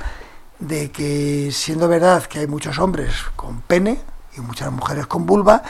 de 0.58 0.90
que 0.90 1.50
siendo 1.52 1.88
verdad 1.88 2.24
que 2.24 2.40
hay 2.40 2.48
muchos 2.48 2.80
hombres 2.80 3.14
con 3.36 3.62
pene 3.62 4.00
y 4.36 4.42
muchas 4.42 4.72
mujeres 4.72 5.06
con 5.06 5.26
vulva, 5.26 5.62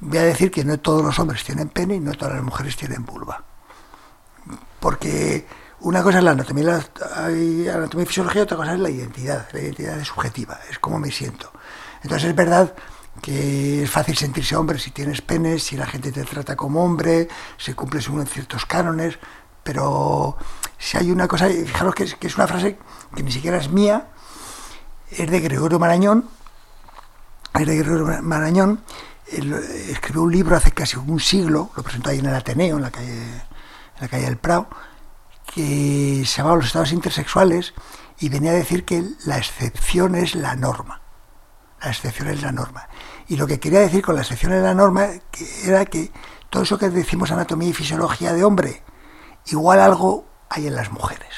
voy 0.00 0.18
a 0.18 0.22
decir 0.22 0.50
que 0.50 0.64
no 0.64 0.78
todos 0.80 1.04
los 1.04 1.18
hombres 1.18 1.44
tienen 1.44 1.68
pene 1.68 1.96
y 1.96 2.00
no 2.00 2.14
todas 2.14 2.34
las 2.34 2.42
mujeres 2.42 2.76
tienen 2.76 3.04
vulva. 3.04 3.44
Porque 4.80 5.46
una 5.80 6.02
cosa 6.02 6.18
es 6.18 6.24
la 6.24 6.32
anatomía, 6.32 6.64
la 6.64 7.74
anatomía 7.74 8.04
y 8.04 8.06
fisiología, 8.06 8.42
otra 8.42 8.56
cosa 8.56 8.74
es 8.74 8.80
la 8.80 8.90
identidad. 8.90 9.48
La 9.52 9.60
identidad 9.60 9.98
es 9.98 10.08
subjetiva, 10.08 10.58
es 10.70 10.78
como 10.78 10.98
me 10.98 11.10
siento. 11.10 11.52
Entonces 12.02 12.30
es 12.30 12.34
verdad 12.34 12.74
que 13.20 13.82
es 13.82 13.90
fácil 13.90 14.16
sentirse 14.16 14.56
hombre 14.56 14.78
si 14.78 14.90
tienes 14.90 15.20
penes, 15.20 15.64
si 15.64 15.76
la 15.76 15.86
gente 15.86 16.12
te 16.12 16.24
trata 16.24 16.56
como 16.56 16.84
hombre, 16.84 17.28
se 17.58 17.74
cumplen 17.74 18.02
según 18.02 18.26
ciertos 18.26 18.64
cánones, 18.64 19.18
pero 19.62 20.36
si 20.78 20.96
hay 20.96 21.10
una 21.10 21.28
cosa, 21.28 21.48
fijaros 21.48 21.94
que 21.94 22.04
es, 22.04 22.14
que 22.14 22.28
es 22.28 22.36
una 22.36 22.46
frase 22.46 22.78
que 23.14 23.22
ni 23.22 23.30
siquiera 23.30 23.58
es 23.58 23.70
mía, 23.70 24.08
es 25.10 25.30
de 25.30 25.40
Gregorio 25.40 25.78
Marañón, 25.78 26.28
es 27.54 27.66
de 27.66 27.76
Gregorio 27.76 28.22
Marañón, 28.22 28.80
él 29.32 29.52
escribió 29.88 30.22
un 30.22 30.32
libro 30.32 30.56
hace 30.56 30.72
casi 30.72 30.96
un 30.96 31.20
siglo, 31.20 31.70
lo 31.76 31.82
presentó 31.82 32.10
ahí 32.10 32.18
en 32.18 32.26
el 32.26 32.34
Ateneo, 32.34 32.76
en 32.76 32.82
la 32.82 32.90
calle, 32.90 33.12
en 33.12 34.00
la 34.00 34.08
calle 34.08 34.24
del 34.24 34.36
Prado, 34.36 34.68
que 35.54 36.22
se 36.26 36.38
llamaba 36.38 36.56
Los 36.56 36.66
estados 36.66 36.92
intersexuales 36.92 37.74
y 38.18 38.28
venía 38.28 38.50
a 38.50 38.54
decir 38.54 38.84
que 38.84 39.04
la 39.24 39.38
excepción 39.38 40.14
es 40.14 40.34
la 40.34 40.54
norma. 40.54 41.00
La 41.82 41.88
excepción 41.88 42.28
es 42.28 42.42
la 42.42 42.52
norma. 42.52 42.88
Y 43.28 43.36
lo 43.36 43.46
que 43.46 43.58
quería 43.58 43.80
decir 43.80 44.02
con 44.02 44.14
la 44.14 44.20
excepción 44.22 44.52
es 44.52 44.62
la 44.62 44.74
norma 44.74 45.08
era 45.64 45.86
que 45.86 46.12
todo 46.50 46.64
eso 46.64 46.78
que 46.78 46.90
decimos 46.90 47.30
anatomía 47.30 47.70
y 47.70 47.72
fisiología 47.72 48.32
de 48.32 48.44
hombre, 48.44 48.82
igual 49.46 49.80
algo 49.80 50.26
hay 50.48 50.66
en 50.66 50.74
las 50.74 50.90
mujeres. 50.90 51.30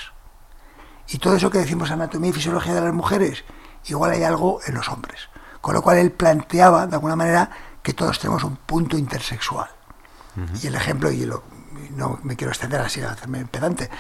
Y 1.08 1.18
todo 1.18 1.36
eso 1.36 1.50
que 1.50 1.58
decimos 1.58 1.90
anatomía 1.90 2.30
y 2.30 2.32
fisiología 2.32 2.74
de 2.74 2.80
las 2.80 2.94
mujeres, 2.94 3.44
igual 3.84 4.12
hay 4.12 4.24
algo 4.24 4.60
en 4.66 4.74
los 4.74 4.88
hombres. 4.88 5.28
Con 5.60 5.74
lo 5.74 5.82
cual 5.82 5.98
él 5.98 6.10
planteaba, 6.10 6.86
de 6.86 6.94
alguna 6.96 7.14
manera, 7.14 7.50
que 7.82 7.94
todos 7.94 8.18
tenemos 8.18 8.44
un 8.44 8.56
punto 8.56 8.96
intersexual. 8.96 9.70
Y 10.62 10.66
el 10.66 10.74
ejemplo, 10.74 11.10
y, 11.10 11.30
no 11.90 12.18
me 12.22 12.36
quiero 12.36 12.52
extender 12.52 12.80
así 12.80 13.02
a 13.02 13.10
hacerme 13.10 13.44
pedante, 13.44 13.90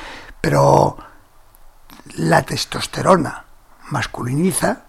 pero 0.40 0.96
la 2.14 2.42
testosterona 2.42 3.44
masculiniza 3.90 4.84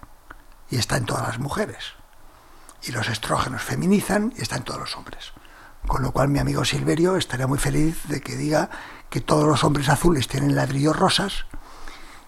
y 0.69 0.77
está 0.77 0.97
en 0.97 1.05
todas 1.05 1.27
las 1.27 1.39
mujeres. 1.39 1.93
Y 2.83 2.91
los 2.91 3.09
estrógenos 3.09 3.61
feminizan 3.61 4.33
y 4.37 4.41
está 4.41 4.55
en 4.55 4.63
todos 4.63 4.79
los 4.79 4.95
hombres. 4.95 5.33
Con 5.87 6.01
lo 6.01 6.11
cual 6.11 6.29
mi 6.29 6.39
amigo 6.39 6.63
Silverio 6.63 7.17
estaría 7.17 7.47
muy 7.47 7.57
feliz 7.59 8.07
de 8.07 8.21
que 8.21 8.37
diga 8.37 8.69
que 9.09 9.19
todos 9.19 9.45
los 9.45 9.63
hombres 9.63 9.89
azules 9.89 10.27
tienen 10.27 10.55
ladrillos 10.55 10.95
rosas 10.95 11.45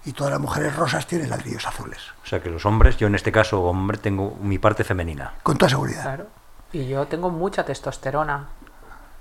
y 0.03 0.12
todas 0.12 0.31
las 0.31 0.41
mujeres 0.41 0.75
rosas 0.75 1.07
tienen 1.07 1.29
ladrillos 1.29 1.65
azules. 1.65 2.00
O 2.24 2.27
sea 2.27 2.41
que 2.43 2.50
los 2.50 2.65
hombres, 2.65 2.98
yo 2.98 3.07
en 3.07 3.15
este 3.15 3.31
caso 3.31 3.63
hombre, 3.63 3.98
tengo 3.98 4.38
mi 4.41 4.60
parte 4.60 4.84
femenina. 4.84 5.34
Con 5.41 5.57
toda 5.57 5.69
seguridad. 5.69 6.03
Claro. 6.03 6.27
Y 6.75 6.88
yo 6.88 7.08
tengo 7.08 7.29
mucha 7.29 7.63
testosterona. 7.63 8.48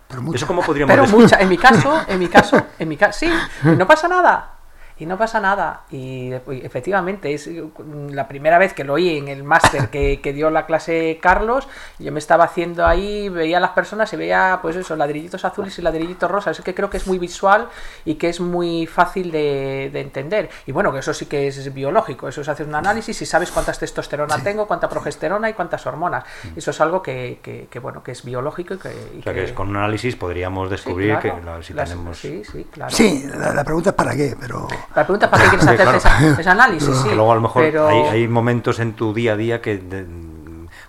Pero 0.08 0.22
mucha. 0.22 0.36
¿Eso 0.38 0.46
cómo 0.46 0.62
podríamos 0.62 0.92
Pero 0.92 1.06
mucha. 1.06 1.36
En 1.40 1.48
mi 1.48 1.56
caso, 1.56 2.02
en 2.08 2.18
mi 2.18 2.28
caso, 2.28 2.60
en 2.78 2.88
mi 2.88 2.96
caso, 2.96 3.18
sí, 3.20 3.32
no 3.62 3.86
pasa 3.86 4.08
nada 4.08 4.53
y 4.98 5.06
no 5.06 5.18
pasa 5.18 5.40
nada. 5.40 5.82
Y 5.90 6.32
efectivamente, 6.32 7.34
es 7.34 7.50
la 8.10 8.28
primera 8.28 8.58
vez 8.58 8.74
que 8.74 8.84
lo 8.84 8.94
oí 8.94 9.18
en 9.18 9.28
el 9.28 9.42
máster 9.42 9.88
que, 9.88 10.32
dio 10.34 10.50
la 10.50 10.66
clase 10.66 11.18
Carlos, 11.20 11.68
yo 11.98 12.12
me 12.12 12.18
estaba 12.18 12.44
haciendo 12.44 12.86
ahí, 12.86 13.28
veía 13.28 13.58
a 13.58 13.60
las 13.60 13.70
personas 13.70 14.12
y 14.12 14.16
veía, 14.16 14.58
pues 14.62 14.76
eso, 14.76 14.96
ladrillitos 14.96 15.44
azules 15.44 15.78
y 15.78 15.82
ladrillitos 15.82 16.30
rosas. 16.30 16.58
Es 16.58 16.64
que 16.64 16.74
creo 16.74 16.90
que 16.90 16.96
es 16.96 17.06
muy 17.06 17.18
visual 17.18 17.68
y 18.04 18.14
que 18.14 18.28
es 18.28 18.40
muy 18.40 18.86
fácil 18.86 19.30
de, 19.30 19.86
entender. 19.94 20.50
Y 20.66 20.72
bueno, 20.72 20.92
que 20.92 20.98
eso 20.98 21.14
sí 21.14 21.26
que 21.26 21.48
es 21.48 21.72
biológico, 21.72 22.28
eso 22.28 22.40
es 22.40 22.48
hacer 22.48 22.66
un 22.66 22.74
análisis 22.74 23.20
y 23.22 23.26
sabes 23.26 23.50
cuántas 23.50 23.78
testosterona 23.78 24.42
tengo, 24.42 24.66
cuánta 24.66 24.88
progesterona 24.88 25.50
y 25.50 25.54
cuántas 25.54 25.86
hormonas. 25.86 26.24
Mm. 26.24 26.58
Eso 26.58 26.70
es 26.70 26.80
algo 26.80 27.02
que, 27.02 27.68
bueno, 27.82 28.02
que 28.02 28.12
es 28.12 28.24
biológico 28.24 28.74
y 28.74 28.78
que... 28.78 28.88
o 28.88 29.22
sea, 29.22 29.34
que, 29.34 29.54
con 29.54 29.68
un 29.68 29.76
análisis 29.76 30.16
podríamos 30.16 30.70
descubrir 30.70 31.18
que 31.18 31.32
si 31.62 31.74
tenemos... 31.74 32.18
Sí, 32.18 32.42
sí, 32.44 32.66
claro. 32.70 32.90
Sí, 32.90 33.24
la 33.34 33.64
pregunta 33.64 33.90
es 33.90 33.96
para 33.96 34.14
qué, 34.14 34.36
pero... 34.38 34.68
La 34.94 35.04
pregunta 35.04 35.26
es 35.26 35.30
para 35.30 35.44
qué 35.44 35.48
quieres 35.50 35.66
hacer 35.66 36.36
ese, 36.38 36.50
análisis. 36.50 36.96
Sí, 37.02 37.08
que 37.08 37.14
luego 37.14 37.32
a 37.32 37.34
lo 37.34 37.40
mejor 37.40 37.64
hay, 37.64 38.28
momentos 38.28 38.78
en 38.78 38.94
tu 38.94 39.12
día 39.12 39.32
a 39.32 39.36
día 39.36 39.60
que 39.60 39.82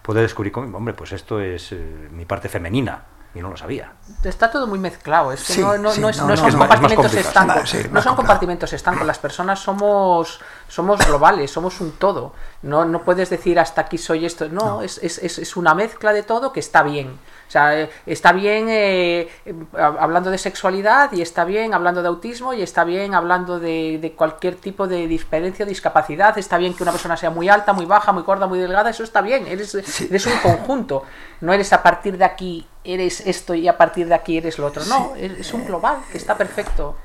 puedes 0.01 0.23
descubrir, 0.23 0.53
hombre, 0.55 0.93
pues 0.93 1.11
esto 1.11 1.39
es 1.39 1.71
eh, 1.71 2.09
mi 2.11 2.25
parte 2.25 2.49
femenina 2.49 3.03
y 3.35 3.41
no 3.41 3.49
lo 3.49 3.57
sabía. 3.57 3.91
Está 4.23 4.49
todo 4.49 4.65
muy 4.65 4.79
mezclado, 4.79 5.33
es 5.33 5.43
que 5.43 5.61
no, 5.61 5.77
no, 5.77 5.95
no, 5.97 6.09
es, 6.09 6.21
no, 6.21 6.37
son 6.37 6.51
compartimentos 6.57 7.13
estancos. 7.13 7.75
no 7.91 8.01
son 8.01 8.15
compartimentos 8.15 8.73
estancos, 8.73 9.05
las 9.05 9.19
personas 9.19 9.59
somos, 9.59 10.39
somos 10.69 11.05
globales, 11.05 11.51
somos 11.51 11.81
un 11.81 11.91
todo. 11.93 12.33
No, 12.61 12.85
no 12.85 13.03
puedes 13.03 13.29
decir 13.29 13.59
hasta 13.59 13.81
aquí 13.81 13.97
soy 13.97 14.25
esto, 14.25 14.47
no, 14.47 14.81
Es, 14.81 14.99
es, 14.99 15.19
es, 15.37 15.57
una 15.57 15.73
mezcla 15.75 16.13
de 16.13 16.23
todo 16.23 16.53
que 16.53 16.61
está 16.61 16.81
bien. 16.81 17.19
O 17.47 17.51
sea, 17.51 17.79
eh, 17.79 17.89
está 18.05 18.31
bien 18.31 18.67
eh, 18.69 19.29
hablando 19.77 20.31
de 20.31 20.37
sexualidad 20.37 21.11
y 21.13 21.21
está 21.21 21.45
bien 21.45 21.73
hablando 21.73 22.01
de 22.01 22.07
autismo 22.07 22.53
y 22.53 22.61
está 22.61 22.83
bien 22.83 23.13
hablando 23.13 23.59
de, 23.59 24.13
cualquier 24.17 24.55
tipo 24.55 24.87
de 24.87 25.07
diferencia 25.07 25.65
o 25.65 25.67
discapacidad. 25.67 26.37
Está 26.37 26.57
bien 26.57 26.73
que 26.73 26.83
una 26.83 26.91
persona 26.91 27.15
sea 27.17 27.29
muy 27.29 27.49
alta, 27.49 27.73
muy 27.73 27.85
baja, 27.85 28.11
muy 28.11 28.23
gorda, 28.23 28.47
muy 28.47 28.59
delgada. 28.59 28.89
Eso 28.89 29.03
está 29.03 29.21
bien. 29.21 29.47
Eres, 29.47 29.75
eres 30.01 30.25
un 30.25 30.37
conjunto. 30.39 31.03
No 31.41 31.53
eres 31.53 31.71
a 31.73 31.83
partir 31.83 32.17
de 32.17 32.25
aquí 32.25 32.67
eres 32.83 33.21
esto 33.21 33.53
y 33.55 33.67
a 33.67 33.77
partir 33.77 34.07
de 34.07 34.15
aquí 34.15 34.37
eres 34.37 34.57
lo 34.57 34.67
otro. 34.67 34.83
No, 34.85 35.15
es 35.15 35.53
un 35.53 35.65
global 35.65 35.99
que 36.11 36.17
está 36.17 36.37
perfecto. 36.37 36.97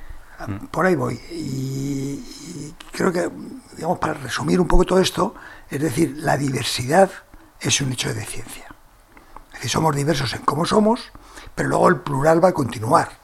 Por 0.71 0.87
ahí 0.87 0.95
voy. 0.95 1.21
y 1.31 2.75
creo 2.93 3.13
que, 3.13 3.31
digamos, 3.77 3.99
para 3.99 4.15
resumir 4.15 4.59
un 4.59 4.67
poco 4.67 4.85
todo 4.85 5.01
esto, 5.01 5.35
es 5.69 5.81
decir, 5.81 6.17
la 6.19 6.39
diversidad 6.39 7.11
es 7.61 7.81
un 7.83 7.93
hecho 7.93 8.13
de 8.15 8.25
ciencia 8.25 8.70
decir, 9.61 9.71
somos 9.71 9.95
diversos 9.95 10.33
en 10.33 10.43
cómo 10.43 10.65
somos, 10.65 11.13
pero 11.55 11.69
luego 11.69 11.89
el 11.89 11.97
plural 12.01 12.43
va 12.43 12.49
a 12.49 12.53
continuar. 12.53 13.21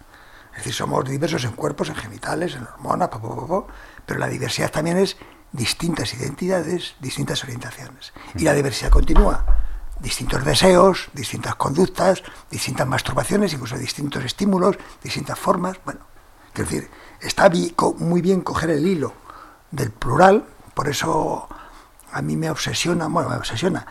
Es 0.52 0.58
decir, 0.58 0.74
somos 0.74 1.04
diversos 1.08 1.44
en 1.44 1.52
cuerpos, 1.52 1.88
en 1.88 1.96
genitales, 1.96 2.54
en 2.54 2.62
hormonas, 2.62 3.10
pero 4.06 4.20
la 4.20 4.28
diversidad 4.28 4.70
también 4.70 4.96
es 4.96 5.16
distintas 5.52 6.14
identidades, 6.14 6.94
distintas 7.00 7.42
orientaciones. 7.44 8.12
Y 8.34 8.44
la 8.44 8.54
diversidad 8.54 8.90
continúa. 8.90 9.44
distintos 10.00 10.44
deseos, 10.44 11.08
distintas 11.14 11.54
conductas, 11.54 12.22
distintas 12.50 12.86
masturbaciones, 12.86 13.52
incluso 13.54 13.78
distintos 13.78 14.24
estímulos, 14.24 14.76
distintas 15.02 15.38
formas. 15.38 15.78
Bueno, 15.84 16.00
es 16.54 16.58
decir, 16.60 16.90
está 17.20 17.50
muy 17.98 18.20
bien 18.20 18.42
coger 18.42 18.70
el 18.70 18.86
hilo 18.86 19.14
del 19.70 19.90
plural, 19.90 20.44
por 20.74 20.88
eso 20.88 21.48
a 22.12 22.22
mí 22.22 22.36
me 22.36 22.50
obsesiona, 22.50 23.08
bueno, 23.08 23.30
me 23.30 23.36
obsesiona 23.36 23.86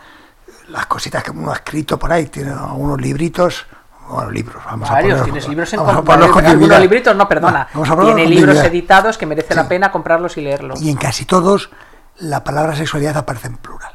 las 0.68 0.86
cositas 0.86 1.22
que 1.22 1.30
uno 1.30 1.50
ha 1.50 1.56
escrito 1.56 1.98
por 1.98 2.12
ahí, 2.12 2.26
tiene 2.26 2.50
algunos 2.50 3.00
libritos, 3.00 3.66
bueno, 4.08 4.30
libros, 4.30 4.64
vamos 4.64 4.88
a 4.88 4.94
ponerlos, 4.96 5.24
tienes 5.24 5.48
libros 5.48 5.72
en 5.72 5.80
algunos 5.80 6.80
libritos, 6.80 7.16
no, 7.16 7.28
perdona, 7.28 7.68
tiene 7.72 8.26
libros 8.26 8.58
editados 8.58 9.18
que 9.18 9.26
merece 9.26 9.54
la 9.54 9.68
pena 9.68 9.90
comprarlos 9.90 10.36
y 10.36 10.42
leerlos. 10.42 10.80
Y 10.80 10.90
en 10.90 10.96
casi 10.96 11.24
todos 11.24 11.70
la 12.18 12.44
palabra 12.44 12.76
sexualidad 12.76 13.16
aparece 13.16 13.48
en 13.48 13.56
plural. 13.56 13.92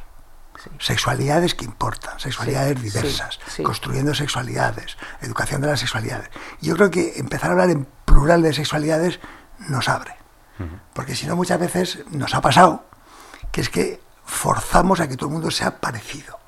Sexualidades 0.77 1.55
que 1.55 1.65
importan, 1.65 2.19
sexualidades 2.19 2.79
diversas, 2.79 3.39
construyendo 3.63 4.13
sexualidades, 4.13 4.97
educación 5.21 5.61
de 5.61 5.67
las 5.67 5.79
sexualidades. 5.79 6.29
Yo 6.61 6.75
creo 6.75 6.91
que 6.91 7.13
empezar 7.17 7.49
a 7.49 7.53
hablar 7.53 7.71
en 7.71 7.87
plural 8.05 8.43
de 8.43 8.53
sexualidades 8.53 9.19
nos 9.69 9.89
abre. 9.89 10.15
Porque 10.93 11.15
si 11.15 11.25
no, 11.25 11.35
muchas 11.35 11.59
veces 11.59 12.03
nos 12.11 12.35
ha 12.35 12.41
pasado 12.41 12.85
que 13.51 13.61
es 13.61 13.69
que 13.69 13.99
forzamos 14.23 14.99
a 14.99 15.07
que 15.07 15.17
todo 15.17 15.29
el 15.29 15.33
mundo 15.33 15.49
sea 15.49 15.79
parecido 15.79 16.40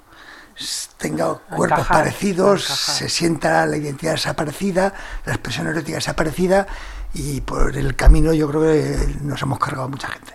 tenga 0.97 1.33
cuerpos 1.35 1.87
parecidos, 1.87 2.63
se 2.63 3.09
sienta 3.09 3.65
la 3.65 3.77
identidad 3.77 4.17
sea 4.17 4.35
parecida, 4.35 4.93
la 5.25 5.33
expresión 5.33 5.67
erótica 5.67 5.99
sea 6.01 6.15
parecida 6.15 6.67
y 7.13 7.41
por 7.41 7.75
el 7.75 7.95
camino 7.95 8.33
yo 8.33 8.49
creo 8.49 8.61
que 8.61 9.15
nos 9.21 9.41
hemos 9.41 9.59
cargado 9.59 9.85
a 9.85 9.87
mucha 9.89 10.07
gente. 10.07 10.33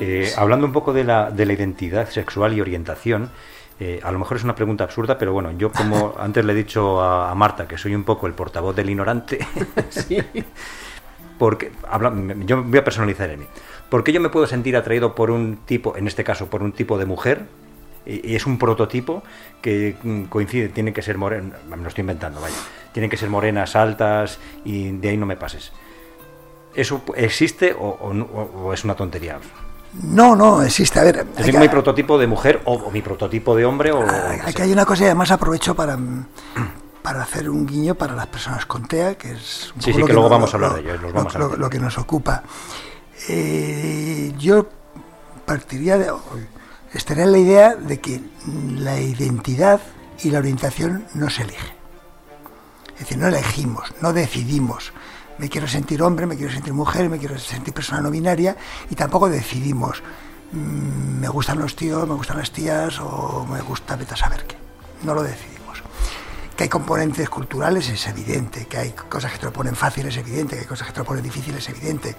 Eh, 0.00 0.32
hablando 0.36 0.66
un 0.66 0.72
poco 0.72 0.92
de 0.92 1.04
la, 1.04 1.30
de 1.30 1.46
la 1.46 1.52
identidad 1.52 2.08
sexual 2.10 2.54
y 2.54 2.60
orientación, 2.60 3.30
eh, 3.84 4.00
a 4.00 4.12
lo 4.12 4.20
mejor 4.20 4.36
es 4.36 4.44
una 4.44 4.54
pregunta 4.54 4.84
absurda, 4.84 5.18
pero 5.18 5.32
bueno, 5.32 5.50
yo 5.58 5.72
como 5.72 6.14
antes 6.20 6.44
le 6.44 6.52
he 6.52 6.56
dicho 6.56 7.00
a, 7.00 7.34
Marta 7.34 7.66
que 7.66 7.76
soy 7.76 7.96
un 7.96 8.04
poco 8.04 8.28
el 8.28 8.32
portavoz 8.32 8.76
del 8.76 8.88
ignorante, 8.88 9.40
porque 11.38 11.72
habla, 11.90 12.14
yo 12.46 12.62
voy 12.62 12.78
a 12.78 12.84
personalizar 12.84 13.28
en 13.30 13.40
mí. 13.40 13.46
¿Por 13.88 14.04
qué 14.04 14.12
yo 14.12 14.20
me 14.20 14.28
puedo 14.28 14.46
sentir 14.46 14.76
atraído 14.76 15.16
por 15.16 15.32
un 15.32 15.56
tipo, 15.66 15.96
en 15.96 16.06
este 16.06 16.22
caso 16.22 16.46
por 16.46 16.62
un 16.62 16.70
tipo 16.70 16.96
de 16.96 17.06
mujer, 17.06 17.46
y, 18.06 18.36
es 18.36 18.46
un 18.46 18.56
prototipo 18.56 19.24
que 19.60 19.96
mm, 20.00 20.24
coincide, 20.24 20.68
tiene 20.68 20.92
que 20.92 21.02
ser 21.02 21.18
morena, 21.18 21.56
me 21.68 21.76
lo 21.78 21.88
estoy 21.88 22.02
inventando, 22.02 22.40
vaya, 22.40 22.54
tienen 22.92 23.10
que 23.10 23.16
ser 23.16 23.30
morenas, 23.30 23.74
altas, 23.74 24.38
y 24.64 24.92
de 24.92 25.08
ahí 25.08 25.16
no 25.16 25.26
me 25.26 25.36
pases. 25.36 25.72
¿Eso 26.76 27.02
existe 27.16 27.74
o 27.76 28.72
es 28.72 28.84
una 28.84 28.94
tontería? 28.94 29.38
No, 30.00 30.34
no, 30.34 30.62
existe. 30.62 30.98
A 31.00 31.04
ver. 31.04 31.26
¿Es 31.36 31.54
mi 31.54 31.68
prototipo 31.68 32.18
de 32.18 32.26
mujer 32.26 32.62
o, 32.64 32.90
mi 32.90 33.02
prototipo 33.02 33.54
de 33.54 33.64
hombre? 33.64 33.92
O, 33.92 34.02
aquí 34.02 34.62
hay 34.62 34.72
una 34.72 34.86
cosa 34.86 35.02
y 35.02 35.06
además 35.06 35.30
aprovecho 35.30 35.74
para, 35.74 35.98
para 37.02 37.22
hacer 37.22 37.50
un 37.50 37.66
guiño 37.66 37.94
para 37.94 38.14
las 38.14 38.26
personas 38.26 38.64
con 38.64 38.86
TEA, 38.86 39.16
que 39.16 39.32
es. 39.32 39.72
sí, 39.78 39.92
sí, 39.92 40.02
que, 40.02 40.12
luego 40.12 40.28
vamos 40.28 40.52
a 40.52 40.56
hablar 40.56 40.74
de 40.74 40.80
ello. 40.80 41.12
vamos 41.12 41.34
lo, 41.34 41.56
lo, 41.56 41.68
que 41.68 41.78
nos 41.78 41.98
ocupa. 41.98 42.42
Eh, 43.28 44.32
yo 44.38 44.66
partiría 45.44 45.98
de. 45.98 46.10
Estaría 46.92 47.24
en 47.24 47.32
la 47.32 47.38
idea 47.38 47.74
de 47.74 48.00
que 48.00 48.20
la 48.76 48.98
identidad 49.00 49.80
y 50.22 50.30
la 50.30 50.38
orientación 50.38 51.06
no 51.14 51.28
se 51.30 51.42
elige. 51.42 51.74
Es 52.94 53.00
decir, 53.00 53.18
no 53.18 53.28
elegimos, 53.28 53.92
no 54.00 54.12
decidimos 54.12 54.92
me 55.38 55.48
quiero 55.48 55.66
sentir 55.66 56.02
hombre, 56.02 56.26
me 56.26 56.36
quiero 56.36 56.52
sentir 56.52 56.72
mujer, 56.72 57.08
me 57.08 57.18
quiero 57.18 57.38
sentir 57.38 57.74
persona 57.74 58.00
no 58.00 58.10
binaria 58.10 58.56
y 58.90 58.94
tampoco 58.94 59.28
decidimos 59.28 60.02
mm, 60.52 61.20
me 61.20 61.28
gustan 61.28 61.58
los 61.58 61.76
tíos, 61.76 62.08
me 62.08 62.14
gustan 62.14 62.38
las 62.38 62.50
tías 62.50 62.98
o 63.00 63.46
me 63.50 63.60
gusta 63.60 63.96
vete 63.96 64.14
a 64.14 64.16
saber 64.16 64.44
qué. 64.44 64.56
No 65.02 65.14
lo 65.14 65.22
decidimos. 65.22 65.82
Que 66.56 66.64
hay 66.64 66.68
componentes 66.68 67.28
culturales 67.28 67.88
es 67.88 68.06
evidente, 68.06 68.66
que 68.66 68.76
hay 68.76 68.90
cosas 68.92 69.32
que 69.32 69.38
te 69.38 69.46
lo 69.46 69.52
ponen 69.52 69.74
fácil 69.74 70.06
es 70.06 70.16
evidente, 70.16 70.56
que 70.56 70.60
hay 70.62 70.66
cosas 70.66 70.86
que 70.86 70.92
te 70.92 71.00
lo 71.00 71.04
ponen 71.04 71.24
difícil 71.24 71.56
es 71.56 71.68
evidente, 71.68 72.14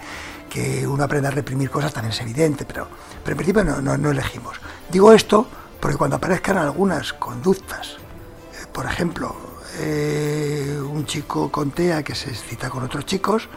que 0.50 0.86
uno 0.88 1.04
aprende 1.04 1.28
a 1.28 1.32
reprimir 1.32 1.70
cosas 1.70 1.94
también 1.94 2.14
es 2.14 2.22
evidente, 2.22 2.66
pero, 2.66 2.88
en 3.26 3.38
principio 3.38 3.64
no 3.64 4.12
elegimos. 4.12 4.60
Digo 4.92 5.14
esto 5.14 5.48
porque 5.84 5.98
cuando 5.98 6.16
aparezcan 6.16 6.58
algunas 6.58 7.12
conductas, 7.12 7.98
eh, 8.54 8.68
por 8.72 8.86
ejemplo, 8.86 9.36
eh, 9.80 10.80
un 10.82 11.06
chico 11.06 11.52
con 11.52 11.72
TEA 11.72 12.04
que 12.04 12.16
se 12.16 12.30
excita 12.30 12.70
con 12.70 12.84
otros 12.84 13.06
chicos, 13.06 13.50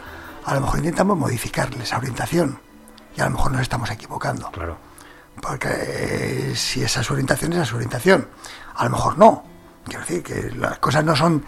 a 0.45 0.53
lo 0.55 0.61
mejor 0.61 0.79
intentamos 0.79 1.17
modificarle 1.17 1.83
esa 1.83 1.97
orientación 1.97 2.59
y 3.15 3.21
a 3.21 3.25
lo 3.25 3.31
mejor 3.31 3.51
nos 3.51 3.61
estamos 3.61 3.89
equivocando. 3.91 4.49
Claro. 4.51 4.77
Porque 5.41 5.69
eh, 5.69 6.55
si 6.55 6.83
esa 6.83 7.01
es 7.01 7.07
su 7.07 7.13
orientación, 7.13 7.53
esa 7.53 7.63
es 7.63 7.67
su 7.69 7.75
orientación. 7.75 8.27
A 8.75 8.85
lo 8.85 8.91
mejor 8.91 9.17
no. 9.17 9.43
Quiero 9.85 10.01
decir 10.01 10.23
que 10.23 10.51
las 10.55 10.79
cosas 10.79 11.03
no 11.03 11.15
son 11.15 11.45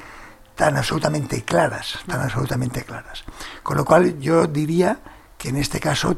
tan 0.56 0.78
absolutamente 0.78 1.44
claras, 1.44 2.00
tan 2.06 2.22
absolutamente 2.22 2.84
claras. 2.84 3.24
Con 3.64 3.78
lo 3.78 3.86
cual 3.86 4.20
yo 4.20 4.46
diría 4.46 5.00
que 5.38 5.50
en 5.50 5.58
este 5.58 5.80
caso, 5.80 6.18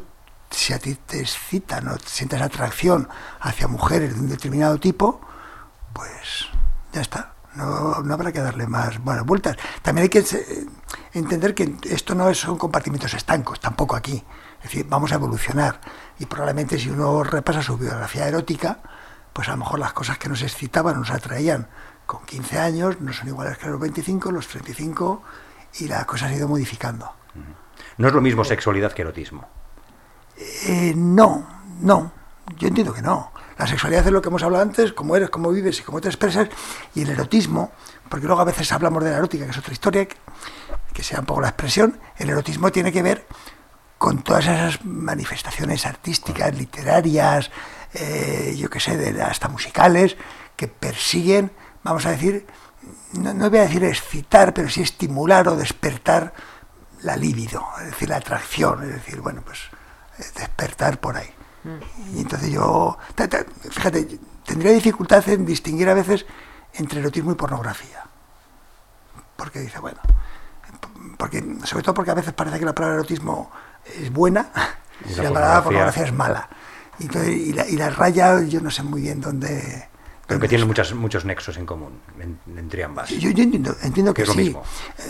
si 0.50 0.72
a 0.72 0.78
ti 0.78 0.94
te 0.94 1.20
excita, 1.20 1.80
no 1.80 1.96
sientes 2.04 2.40
atracción 2.40 3.08
hacia 3.40 3.68
mujeres 3.68 4.14
de 4.14 4.20
un 4.20 4.28
determinado 4.28 4.78
tipo, 4.78 5.20
pues 5.94 6.48
ya 6.92 7.00
está 7.00 7.31
no, 7.54 8.00
no 8.02 8.14
habrá 8.14 8.32
que 8.32 8.40
darle 8.40 8.66
más 8.66 8.98
buenas 9.02 9.24
vueltas. 9.24 9.56
También 9.82 10.04
hay 10.04 10.08
que 10.08 10.24
entender 11.12 11.54
que 11.54 11.76
esto 11.90 12.14
no 12.14 12.32
son 12.34 12.58
compartimientos 12.58 13.14
estancos, 13.14 13.60
tampoco 13.60 13.96
aquí. 13.96 14.24
Es 14.58 14.64
decir, 14.64 14.86
vamos 14.88 15.12
a 15.12 15.16
evolucionar. 15.16 15.80
Y 16.18 16.26
probablemente 16.26 16.78
si 16.78 16.90
uno 16.90 17.22
repasa 17.24 17.62
su 17.62 17.76
biografía 17.76 18.28
erótica, 18.28 18.78
pues 19.32 19.48
a 19.48 19.52
lo 19.52 19.58
mejor 19.58 19.78
las 19.78 19.92
cosas 19.92 20.18
que 20.18 20.28
nos 20.28 20.42
excitaban, 20.42 20.98
nos 20.98 21.10
atraían 21.10 21.68
con 22.06 22.24
15 22.24 22.58
años, 22.58 23.00
no 23.00 23.12
son 23.12 23.28
iguales 23.28 23.58
que 23.58 23.68
los 23.68 23.80
25, 23.80 24.30
los 24.30 24.46
35, 24.48 25.22
y 25.80 25.88
la 25.88 26.04
cosa 26.04 26.28
se 26.28 26.34
ha 26.34 26.36
ido 26.36 26.48
modificando. 26.48 27.12
¿No 27.96 28.08
es 28.08 28.14
lo 28.14 28.20
mismo 28.20 28.44
sexualidad 28.44 28.92
que 28.92 29.02
erotismo? 29.02 29.48
Eh, 30.66 30.92
no, 30.96 31.46
no. 31.80 32.12
Yo 32.58 32.68
entiendo 32.68 32.92
que 32.92 33.02
no. 33.02 33.32
La 33.58 33.66
sexualidad 33.66 34.06
es 34.06 34.12
lo 34.12 34.22
que 34.22 34.28
hemos 34.28 34.42
hablado 34.42 34.62
antes, 34.62 34.92
cómo 34.92 35.16
eres, 35.16 35.30
cómo 35.30 35.50
vives 35.50 35.80
y 35.80 35.82
cómo 35.82 36.00
te 36.00 36.08
expresas, 36.08 36.48
y 36.94 37.02
el 37.02 37.10
erotismo, 37.10 37.72
porque 38.08 38.26
luego 38.26 38.40
a 38.40 38.44
veces 38.44 38.70
hablamos 38.72 39.04
de 39.04 39.10
la 39.10 39.18
erótica, 39.18 39.44
que 39.44 39.50
es 39.50 39.58
otra 39.58 39.72
historia, 39.72 40.06
que, 40.92 41.02
sea 41.02 41.20
un 41.20 41.26
poco 41.26 41.40
la 41.40 41.48
expresión, 41.48 41.98
el 42.16 42.30
erotismo 42.30 42.70
tiene 42.70 42.92
que 42.92 43.02
ver 43.02 43.26
con 43.98 44.22
todas 44.22 44.46
esas 44.46 44.84
manifestaciones 44.84 45.86
artísticas, 45.86 46.54
literarias, 46.54 47.50
eh, 47.94 48.54
yo 48.58 48.68
qué 48.68 48.80
sé, 48.80 48.96
de, 48.96 49.22
hasta 49.22 49.48
musicales, 49.48 50.16
que 50.56 50.68
persiguen, 50.68 51.52
vamos 51.82 52.06
a 52.06 52.10
decir, 52.10 52.46
no, 53.12 53.32
no 53.32 53.48
voy 53.50 53.60
a 53.60 53.62
decir 53.62 53.84
excitar, 53.84 54.52
pero 54.54 54.68
sí 54.68 54.82
estimular 54.82 55.46
o 55.48 55.56
despertar 55.56 56.32
la 57.02 57.16
libido, 57.16 57.64
es 57.80 57.86
decir, 57.86 58.08
la 58.08 58.16
atracción, 58.16 58.82
es 58.82 58.94
decir, 58.94 59.20
bueno, 59.20 59.42
pues 59.44 59.60
eh, 60.18 60.24
despertar 60.36 60.98
por 60.98 61.16
ahí. 61.16 61.32
Y 62.14 62.20
entonces 62.20 62.50
yo, 62.50 62.98
fíjate, 63.70 64.18
tendría 64.44 64.72
dificultad 64.72 65.26
en 65.28 65.46
distinguir 65.46 65.88
a 65.88 65.94
veces 65.94 66.26
entre 66.74 67.00
erotismo 67.00 67.32
y 67.32 67.34
pornografía. 67.34 68.04
Porque 69.36 69.60
dice, 69.60 69.78
bueno, 69.78 70.00
porque, 71.16 71.44
sobre 71.64 71.82
todo 71.82 71.94
porque 71.94 72.10
a 72.10 72.14
veces 72.14 72.32
parece 72.32 72.58
que 72.58 72.64
la 72.64 72.74
palabra 72.74 72.96
erotismo 72.96 73.50
es 74.00 74.12
buena 74.12 74.50
y, 75.08 75.14
la, 75.14 75.32
palabra 75.32 75.64
pornografía 75.64 76.04
es 76.04 76.12
mala. 76.12 76.48
Y, 76.98 77.04
y, 77.04 77.52
la, 77.52 77.68
y 77.68 77.76
la 77.76 77.90
raya, 77.90 78.42
yo 78.42 78.60
no 78.60 78.70
sé 78.70 78.82
muy 78.82 79.02
bien 79.02 79.20
dónde 79.20 79.88
pero 80.32 80.40
que 80.40 80.48
tienen 80.48 80.66
muchas, 80.66 80.94
muchos 80.94 81.24
nexos 81.24 81.56
en 81.58 81.66
común 81.66 82.00
entre 82.56 82.84
ambas. 82.84 83.10
Yo, 83.10 83.28
entiendo, 83.30 83.76
entiendo 83.82 84.14
que, 84.14 84.24
sí. 84.24 84.56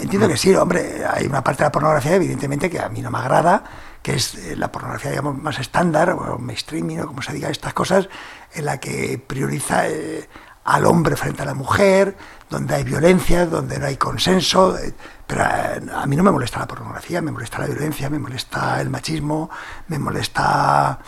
Entiendo 0.00 0.28
que 0.28 0.36
sí, 0.36 0.54
hombre. 0.54 1.04
Hay 1.08 1.26
una 1.26 1.44
parte 1.44 1.62
de 1.62 1.66
la 1.66 1.72
pornografía, 1.72 2.16
evidentemente, 2.16 2.68
que 2.68 2.80
a 2.80 2.88
mí 2.88 3.00
no 3.02 3.10
me 3.10 3.18
agrada, 3.18 3.62
que 4.02 4.14
es 4.14 4.34
eh, 4.34 4.56
la 4.56 4.70
pornografía, 4.72 5.10
digamos, 5.10 5.40
más 5.40 5.58
estándar, 5.58 6.10
o 6.10 6.38
mainstreaming, 6.38 7.00
o 7.00 7.06
como 7.06 7.22
se 7.22 7.32
diga, 7.32 7.48
estas 7.50 7.72
cosas, 7.72 8.08
en 8.52 8.64
la 8.64 8.78
que 8.78 9.22
prioriza 9.24 9.88
eh, 9.88 10.28
al 10.64 10.84
hombre 10.86 11.16
frente 11.16 11.42
a 11.42 11.44
la 11.44 11.54
mujer, 11.54 12.16
donde 12.50 12.74
hay 12.74 12.84
violencia, 12.84 13.46
donde 13.46 13.78
no 13.78 13.86
hay 13.86 13.96
consenso. 13.96 14.76
Eh, 14.78 14.92
pero 15.26 15.44
a, 15.44 16.06
mí 16.06 16.16
no 16.16 16.22
me 16.22 16.30
molesta 16.30 16.58
la 16.58 16.66
pornografía, 16.66 17.22
me 17.22 17.30
molesta 17.30 17.58
la 17.58 17.66
violencia, 17.66 18.10
me 18.10 18.18
molesta 18.18 18.80
el 18.80 18.90
machismo, 18.90 19.48
me 19.88 19.98
molesta, 19.98 20.98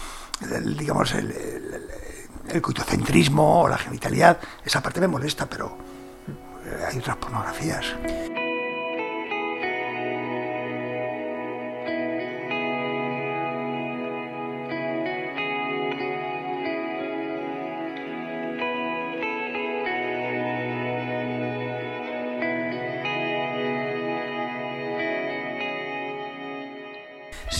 digamos, 0.79 1.13
el 1.15 1.35
el 2.49 2.63
o 3.37 3.69
la 3.69 3.79
genitalidad, 3.79 4.39
esa 4.65 4.83
parte 4.83 5.01
me 5.01 5.09
molesta, 5.09 5.47
pero 5.47 5.77
hay 6.89 6.99
otras 6.99 7.17
pornografías. 7.17 7.87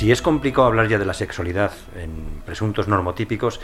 Si 0.05 0.13
es 0.13 0.21
complicado 0.21 0.67
hablar 0.67 0.87
ya 0.87 0.99
de 0.99 1.07
la 1.07 1.15
sexualidad 1.15 1.73
en 1.97 2.43
presuntos 2.45 2.89
normotípicos, 2.89 3.59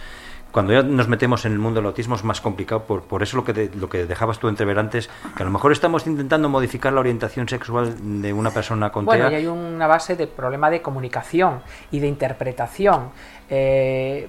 cuando 0.53 0.73
ya 0.73 0.83
nos 0.83 1.07
metemos 1.07 1.45
en 1.45 1.53
el 1.53 1.59
mundo 1.59 1.81
del 1.81 1.87
autismo 1.89 2.15
es 2.15 2.25
más 2.25 2.41
complicado, 2.41 2.85
por, 2.85 3.03
por 3.03 3.23
eso 3.23 3.37
lo 3.37 3.45
que, 3.45 3.71
lo 3.75 3.91
que 3.91 4.07
dejabas 4.07 4.39
tú 4.39 4.49
entrever 4.49 4.79
antes, 4.79 5.11
que 5.37 5.43
a 5.43 5.45
lo 5.45 5.53
mejor 5.53 5.71
estamos 5.71 6.07
intentando 6.07 6.49
modificar 6.49 6.95
la 6.95 7.01
orientación 7.01 7.47
sexual 7.47 8.23
de 8.23 8.33
una 8.33 8.53
persona 8.53 8.91
con 8.91 9.05
Bueno, 9.05 9.29
TEA. 9.29 9.33
y 9.39 9.43
hay 9.43 9.47
una 9.49 9.87
base 9.87 10.17
de 10.17 10.27
problema 10.29 10.71
de 10.71 10.81
comunicación 10.81 11.61
y 11.91 12.01
de 12.01 12.07
interpretación. 12.07 13.11
Eh, 13.51 14.27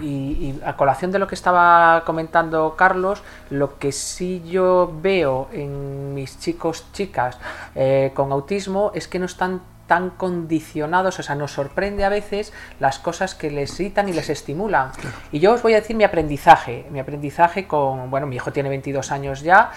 y, 0.00 0.06
y 0.06 0.60
a 0.64 0.76
colación 0.76 1.10
de 1.10 1.18
lo 1.18 1.26
que 1.26 1.34
estaba 1.34 2.04
comentando 2.06 2.76
Carlos, 2.76 3.24
lo 3.50 3.76
que 3.76 3.90
sí 3.90 4.40
yo 4.46 4.92
veo 5.02 5.48
en 5.52 6.14
mis 6.14 6.38
chicos, 6.38 6.86
chicas 6.92 7.38
eh, 7.74 8.12
con 8.14 8.30
autismo 8.30 8.92
es 8.94 9.08
que 9.08 9.18
no 9.18 9.24
están 9.26 9.62
tan 9.90 10.10
condicionados, 10.10 11.18
o 11.18 11.22
sea, 11.24 11.34
nos 11.34 11.50
sorprende 11.50 12.04
a 12.04 12.08
veces 12.08 12.52
las 12.78 13.00
cosas 13.00 13.34
que 13.34 13.50
les 13.50 13.80
irritan 13.80 14.08
y 14.08 14.12
les 14.12 14.30
estimulan. 14.30 14.92
Y 15.32 15.40
yo 15.40 15.52
os 15.52 15.62
voy 15.62 15.72
a 15.72 15.80
decir 15.80 15.96
mi 15.96 16.04
aprendizaje, 16.04 16.86
mi 16.92 17.00
aprendizaje 17.00 17.66
con, 17.66 18.08
bueno, 18.08 18.28
mi 18.28 18.36
hijo 18.36 18.52
tiene 18.52 18.68
22 18.68 19.10
años 19.10 19.40
ya 19.40 19.72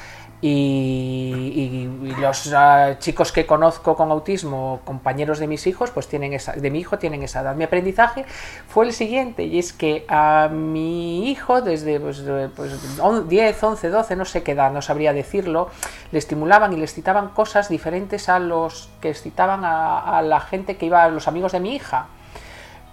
y, 0.46 1.88
los 2.20 2.54
ah, 2.54 2.98
chicos 3.00 3.32
que 3.32 3.46
conozco 3.46 3.96
con 3.96 4.12
autismo, 4.12 4.82
compañeros 4.84 5.40
de 5.40 5.48
mis 5.48 5.66
hijos, 5.68 5.90
pues 5.92 6.10
tienen 6.10 6.34
esa, 6.34 6.52
de 6.52 6.70
mi 6.70 6.80
hijo 6.80 7.00
tienen 7.00 7.24
esa 7.24 7.42
edad. 7.42 7.56
Mi 7.56 7.64
aprendizaje 7.64 8.26
fue 8.68 8.86
el 8.86 8.92
siguiente 8.94 9.46
y 9.46 9.58
es 9.58 9.72
que 9.72 10.06
a 10.10 10.50
mi 10.52 11.30
hijo 11.32 11.62
desde 11.62 11.98
pues, 12.02 12.22
pues, 12.58 13.00
on- 13.00 13.30
10, 13.30 13.64
11, 13.64 13.90
12, 13.90 14.16
no 14.18 14.26
sé 14.26 14.44
qué 14.44 14.52
edad, 14.52 14.72
no 14.74 14.82
sabría 14.82 15.14
decirlo, 15.14 15.70
le 16.12 16.20
estimulaban 16.20 16.74
y 16.74 16.76
le 16.76 16.84
excitaban 16.84 17.30
cosas 17.30 17.70
diferentes 17.70 18.28
a 18.28 18.40
los 18.40 18.90
que 19.00 19.12
excitaban 19.12 19.64
a, 19.64 20.18
a 20.18 20.22
la 20.22 20.42
gente 20.42 20.76
que 20.76 20.88
iba, 20.88 21.04
a 21.06 21.10
los 21.10 21.30
amigos 21.30 21.54
de 21.54 21.62
mi 21.62 21.74
hija 21.74 22.08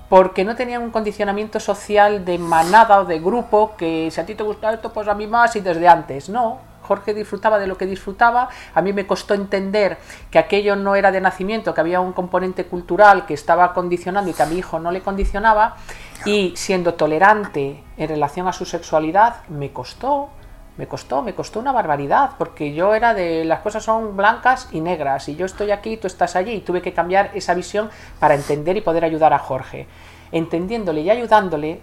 porque 0.08 0.44
no 0.44 0.54
tenían 0.56 0.82
un 0.82 0.90
condicionamiento 0.90 1.58
social 1.60 2.24
de 2.24 2.38
manada 2.38 3.00
o 3.00 3.04
de 3.04 3.18
grupo 3.20 3.76
que 3.76 4.08
si 4.10 4.20
a 4.20 4.26
ti 4.26 4.34
te 4.34 4.42
gusta 4.42 4.72
esto, 4.72 4.92
pues 4.92 5.06
a 5.06 5.14
mí 5.14 5.28
más 5.28 5.54
y 5.54 5.60
desde 5.60 5.86
antes. 5.86 6.28
No, 6.28 6.69
Jorge 6.90 7.14
disfrutaba 7.14 7.60
de 7.60 7.68
lo 7.68 7.78
que 7.78 7.86
disfrutaba, 7.86 8.48
a 8.74 8.82
mí 8.82 8.92
me 8.92 9.06
costó 9.06 9.34
entender 9.34 9.98
que 10.28 10.40
aquello 10.40 10.74
no 10.74 10.96
era 10.96 11.12
de 11.12 11.20
nacimiento, 11.20 11.72
que 11.72 11.80
había 11.80 12.00
un 12.00 12.12
componente 12.12 12.64
cultural 12.64 13.26
que 13.26 13.34
estaba 13.34 13.72
condicionando 13.74 14.28
y 14.28 14.34
que 14.34 14.42
a 14.42 14.46
mi 14.46 14.56
hijo 14.56 14.80
no 14.80 14.90
le 14.90 15.00
condicionaba, 15.00 15.76
y 16.24 16.52
siendo 16.56 16.94
tolerante 16.94 17.84
en 17.96 18.08
relación 18.08 18.48
a 18.48 18.52
su 18.52 18.64
sexualidad, 18.64 19.46
me 19.46 19.70
costó, 19.70 20.30
me 20.78 20.88
costó, 20.88 21.22
me 21.22 21.32
costó 21.32 21.60
una 21.60 21.70
barbaridad, 21.70 22.32
porque 22.36 22.74
yo 22.74 22.92
era 22.92 23.14
de 23.14 23.44
las 23.44 23.60
cosas 23.60 23.84
son 23.84 24.16
blancas 24.16 24.68
y 24.72 24.80
negras, 24.80 25.28
y 25.28 25.36
yo 25.36 25.46
estoy 25.46 25.70
aquí, 25.70 25.96
tú 25.96 26.08
estás 26.08 26.34
allí, 26.34 26.54
y 26.54 26.60
tuve 26.62 26.82
que 26.82 26.92
cambiar 26.92 27.30
esa 27.34 27.54
visión 27.54 27.88
para 28.18 28.34
entender 28.34 28.76
y 28.76 28.80
poder 28.80 29.04
ayudar 29.04 29.32
a 29.32 29.38
Jorge. 29.38 29.86
Entendiéndole 30.32 31.02
y 31.02 31.10
ayudándole, 31.10 31.82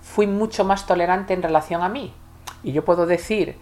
fui 0.00 0.28
mucho 0.28 0.64
más 0.64 0.86
tolerante 0.86 1.34
en 1.34 1.42
relación 1.42 1.82
a 1.82 1.88
mí. 1.88 2.14
Y 2.62 2.70
yo 2.70 2.84
puedo 2.84 3.04
decir, 3.04 3.56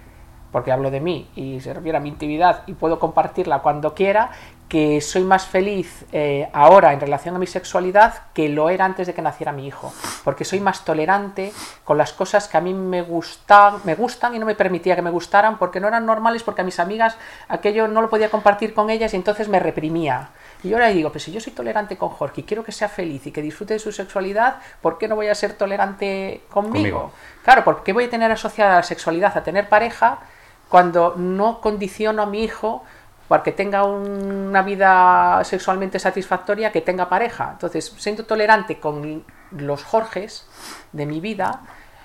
porque 0.57 0.73
hablo 0.73 0.91
de 0.91 1.01
mí 1.01 1.29
y 1.37 1.61
se 1.61 1.75
refiere 1.75 1.99
a 1.99 2.01
mi 2.01 2.09
intimidad 2.09 2.63
y 2.67 2.73
puedo 2.73 2.99
compartirla 2.99 3.59
cuando 3.59 3.93
quiera, 3.93 4.31
que 4.71 5.03
soy 5.03 5.21
más 5.23 5.45
feliz 5.45 6.07
eh, 6.13 6.49
ahora 6.55 6.95
en 6.95 7.01
relación 7.01 7.37
a 7.37 7.39
mi 7.39 7.47
sexualidad 7.47 8.23
que 8.33 8.49
lo 8.49 8.71
era 8.71 8.87
antes 8.87 9.07
de 9.07 9.13
que 9.13 9.21
naciera 9.21 9.53
mi 9.53 9.67
hijo, 9.67 9.93
porque 10.25 10.47
soy 10.47 10.61
más 10.61 10.83
tolerante 10.83 11.53
con 11.85 11.99
las 11.99 12.15
cosas 12.15 12.49
que 12.49 12.57
a 12.57 12.63
mí 12.63 12.73
me 12.73 13.03
gustan, 13.03 13.81
me 13.85 13.95
gustan 13.97 14.35
y 14.35 14.39
no 14.39 14.47
me 14.47 14.55
permitía 14.55 14.97
que 14.97 15.03
me 15.03 15.11
gustaran 15.11 15.59
porque 15.59 15.79
no 15.79 15.89
eran 15.89 16.07
normales, 16.07 16.43
porque 16.43 16.63
a 16.63 16.65
mis 16.65 16.81
amigas 16.81 17.19
aquello 17.49 17.87
no 17.87 18.01
lo 18.01 18.09
podía 18.09 18.31
compartir 18.31 18.73
con 18.73 18.89
ellas 18.89 19.13
y 19.13 19.17
entonces 19.17 19.51
me 19.51 19.61
reprimía. 19.61 20.31
Y 20.63 20.71
yo 20.71 20.77
ahora 20.77 20.89
digo, 20.89 21.13
pues 21.13 21.25
si 21.25 21.33
yo 21.33 21.39
soy 21.39 21.53
tolerante 21.53 21.99
con 21.99 22.09
Jorge 22.09 22.41
y 22.41 22.45
quiero 22.45 22.65
que 22.65 22.73
sea 22.73 22.89
feliz 22.89 23.27
y 23.27 23.31
que 23.31 23.43
disfrute 23.43 23.75
de 23.75 23.79
su 23.79 23.93
sexualidad, 23.93 24.57
¿por 24.81 24.97
qué 24.97 25.07
no 25.07 25.17
voy 25.17 25.29
a 25.29 25.35
ser 25.35 25.53
tolerante 25.53 26.45
conmigo? 26.51 26.73
Conmigo. 26.73 27.13
Claro, 27.45 27.63
porque 27.63 27.93
voy 27.93 28.05
a 28.05 28.11
tener 28.11 28.33
asociada 28.33 28.77
la 28.77 28.83
sexualidad 28.83 29.37
a 29.37 29.45
tener 29.45 29.69
pareja 29.69 30.21
cuando 30.69 31.15
no 31.17 31.61
condiciono 31.61 32.23
a 32.23 32.27
mi 32.27 32.43
hijo 32.45 32.85
para 33.29 33.43
que 33.43 33.53
tenga 33.53 33.85
una 33.85 34.63
vida 34.63 35.43
sexualmente 35.45 35.99
satisfactoria, 35.99 36.71
que 36.71 36.81
tenga 36.81 37.09
pareja. 37.09 37.51
Entonces, 37.53 37.93
siendo 37.99 38.25
tolerante 38.25 38.79
con 38.79 39.25
los 39.51 39.83
Jorges 39.83 40.47
de 40.93 41.07
mi 41.07 41.21
vida, 41.21 41.63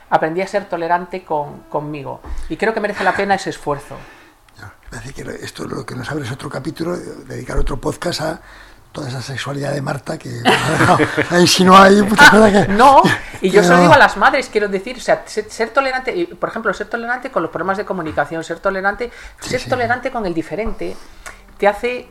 aprendí 0.10 0.42
a 0.42 0.48
ser 0.48 0.66
tolerante 0.66 1.24
con, 1.24 1.60
conmigo. 1.70 2.22
Y 2.50 2.58
creo 2.58 2.74
que 2.74 2.80
merece 2.80 3.04
la 3.04 3.16
pena 3.16 3.36
ese 3.36 3.52
esfuerzo. 3.52 3.98
Es 4.92 5.04
decir, 5.04 5.14
que 5.14 5.46
esto 5.46 5.66
lo 5.66 5.86
que 5.86 5.96
nos 5.96 6.12
abre 6.12 6.26
es 6.26 6.32
otro 6.32 6.50
capítulo, 6.50 6.98
dedicar 6.98 7.58
otro 7.58 7.80
podcast 7.80 8.22
a 8.22 8.42
toda 8.92 9.08
esa 9.10 9.22
sexualidad 9.22 9.72
de 9.74 9.82
Marta 9.82 10.18
que 10.18 10.30
ha 11.32 11.40
insinuado 11.40 11.84
ahí 11.86 12.02
muchas 12.02 12.30
cosas 12.30 12.52
que... 12.68 12.74
No, 12.74 13.02
y 13.42 13.50
yo 13.50 13.64
se 13.64 13.70
lo 13.70 13.80
digo 13.82 13.94
a 13.94 13.98
las 13.98 14.18
madres, 14.18 14.50
quiero 14.50 14.68
decir, 14.68 14.98
o 14.98 15.02
sea, 15.02 15.24
ser, 15.26 15.50
ser 15.50 15.70
tolerante, 15.70 16.28
por 16.40 16.50
ejemplo, 16.50 16.74
ser 16.74 16.88
tolerante 16.90 17.32
con 17.32 17.42
los 17.42 17.52
problemas 17.52 17.78
de 17.78 17.86
comunicación, 17.86 18.44
ser 18.44 18.60
tolerante, 18.60 19.12
ser 19.40 19.62
sí. 19.62 19.70
tolerante 19.70 20.12
con 20.12 20.26
el 20.26 20.34
diferente, 20.34 20.96
te 21.58 21.68
hace 21.68 22.08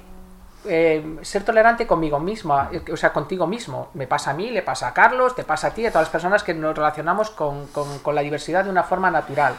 eh, 0.66 1.18
ser 1.22 1.42
tolerante 1.42 1.86
conmigo 1.86 2.18
misma, 2.20 2.70
o 2.92 2.96
sea, 2.96 3.12
contigo 3.12 3.46
mismo. 3.46 3.90
Me 3.94 4.06
pasa 4.06 4.30
a 4.30 4.34
mí, 4.34 4.50
le 4.50 4.62
pasa 4.62 4.88
a 4.88 4.94
Carlos, 4.94 5.34
te 5.34 5.44
pasa 5.44 5.68
a 5.68 5.70
ti, 5.70 5.86
a 5.86 5.90
todas 5.90 6.06
las 6.06 6.10
personas 6.12 6.42
que 6.42 6.54
nos 6.54 6.74
relacionamos 6.76 7.30
con, 7.30 7.66
con- 7.68 7.98
con 8.00 8.14
la 8.14 8.20
diversidad 8.22 8.64
de 8.64 8.70
una 8.70 8.82
forma 8.84 9.10
natural. 9.10 9.54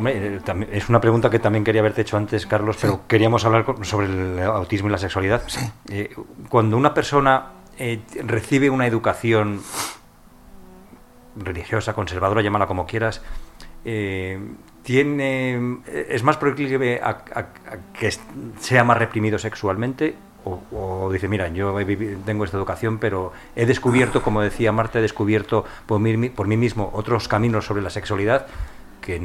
Hombre, 0.00 0.36
eh, 0.36 0.68
es 0.72 0.88
una 0.88 1.00
pregunta 1.00 1.30
que 1.30 1.38
también 1.38 1.62
quería 1.64 1.80
haberte 1.80 2.00
hecho 2.02 2.16
antes, 2.16 2.46
Carlos, 2.46 2.76
pero 2.80 3.02
queríamos 3.06 3.44
hablar 3.44 3.64
sobre 3.82 4.06
el 4.08 4.40
autismo 4.40 4.88
y 4.88 4.92
la 4.92 4.98
sexualidad. 4.98 5.42
Sí. 5.46 5.60
Eh, 5.90 6.14
cuando 6.48 6.76
una 6.76 6.92
persona 6.92 7.52
eh, 7.78 8.00
recibe 8.24 8.68
una 8.70 8.86
educación 8.86 9.60
religiosa, 11.36 11.94
conservadora, 11.94 12.42
llámala 12.42 12.66
como 12.66 12.86
quieras, 12.86 13.22
eh, 13.84 14.38
tiene 14.82 15.78
es 16.08 16.22
más 16.22 16.36
proclive 16.38 17.00
a, 17.02 17.08
a- 17.34 17.38
a 17.40 17.46
que 17.98 18.10
sea 18.58 18.82
más 18.84 18.96
reprimido 18.98 19.38
sexualmente 19.38 20.14
o, 20.44 20.62
o 20.72 21.12
dice 21.12 21.28
mira 21.28 21.48
yo 21.48 21.78
he 21.78 21.84
vivi- 21.86 22.16
tengo 22.24 22.44
esta 22.44 22.56
educación 22.56 22.96
pero 22.98 23.30
he 23.54 23.66
descubierto 23.66 24.22
como 24.22 24.40
decía 24.40 24.72
Marta 24.72 24.98
he 24.98 25.02
descubierto 25.02 25.66
por 25.86 26.00
mí, 26.00 26.30
por 26.30 26.46
mí 26.46 26.56
mismo 26.56 26.90
otros 26.94 27.28
caminos 27.28 27.66
sobre 27.66 27.82
la 27.82 27.90
sexualidad 27.90 28.46
que 29.02 29.16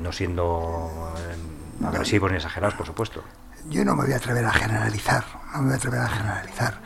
no 0.00 0.12
siendo 0.12 1.12
eh, 1.18 1.86
agresivos 1.86 2.30
ni 2.30 2.36
exagerados 2.36 2.74
por 2.74 2.86
supuesto 2.86 3.22
Yo 3.68 3.84
no 3.84 3.94
me 3.96 4.04
voy 4.04 4.12
a 4.12 4.16
atrever 4.16 4.44
a 4.44 4.52
generalizar, 4.52 5.24
no 5.52 5.62
me 5.62 5.64
voy 5.64 5.72
a 5.74 5.76
atrever 5.76 6.00
a 6.00 6.08
generalizar. 6.08 6.80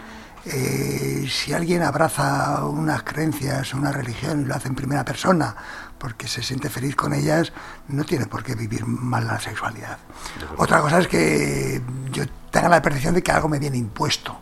Eh, 0.46 1.28
si 1.28 1.52
alguien 1.52 1.82
abraza 1.82 2.64
unas 2.64 3.02
creencias, 3.02 3.74
una 3.74 3.92
religión 3.92 4.40
y 4.40 4.44
lo 4.46 4.54
hace 4.54 4.68
en 4.68 4.74
primera 4.74 5.04
persona 5.04 5.54
porque 5.98 6.26
se 6.28 6.42
siente 6.42 6.70
feliz 6.70 6.96
con 6.96 7.12
ellas, 7.12 7.52
no 7.88 8.04
tiene 8.04 8.24
por 8.24 8.42
qué 8.42 8.54
vivir 8.54 8.86
mal 8.86 9.26
la 9.26 9.38
sexualidad. 9.38 9.98
Otra 10.56 10.80
cosa 10.80 10.98
es 10.98 11.08
que 11.08 11.82
yo 12.10 12.24
tenga 12.50 12.70
la 12.70 12.80
percepción 12.80 13.14
de 13.14 13.22
que 13.22 13.30
algo 13.30 13.48
me 13.48 13.58
viene 13.58 13.76
impuesto 13.76 14.40